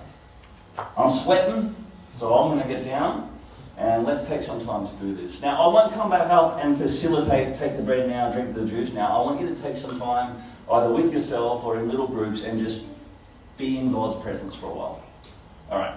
I'm 0.97 1.11
sweating, 1.11 1.75
so 2.17 2.33
I'm 2.33 2.59
to 2.59 2.67
get 2.67 2.85
down. 2.85 3.36
And 3.77 4.05
let's 4.05 4.23
take 4.23 4.41
some 4.41 4.65
time 4.65 4.87
to 4.87 4.93
do 4.95 5.15
this. 5.15 5.39
Now, 5.41 5.61
I 5.61 5.71
won't 5.71 5.93
come 5.93 6.09
back 6.09 6.31
up 6.31 6.59
and 6.63 6.77
facilitate, 6.77 7.55
take 7.55 7.77
the 7.77 7.83
bread 7.83 8.09
now, 8.09 8.31
drink 8.31 8.55
the 8.55 8.65
juice 8.65 8.91
now. 8.91 9.07
I 9.15 9.23
want 9.23 9.39
you 9.39 9.47
to 9.53 9.61
take 9.61 9.77
some 9.77 9.99
time, 9.99 10.41
either 10.71 10.91
with 10.91 11.13
yourself 11.13 11.63
or 11.63 11.77
in 11.77 11.87
little 11.87 12.07
groups, 12.07 12.43
and 12.43 12.59
just 12.59 12.81
be 13.55 13.77
in 13.77 13.91
God's 13.91 14.15
presence 14.23 14.55
for 14.55 14.65
a 14.65 14.73
while. 14.73 15.03
All 15.69 15.77
right. 15.77 15.95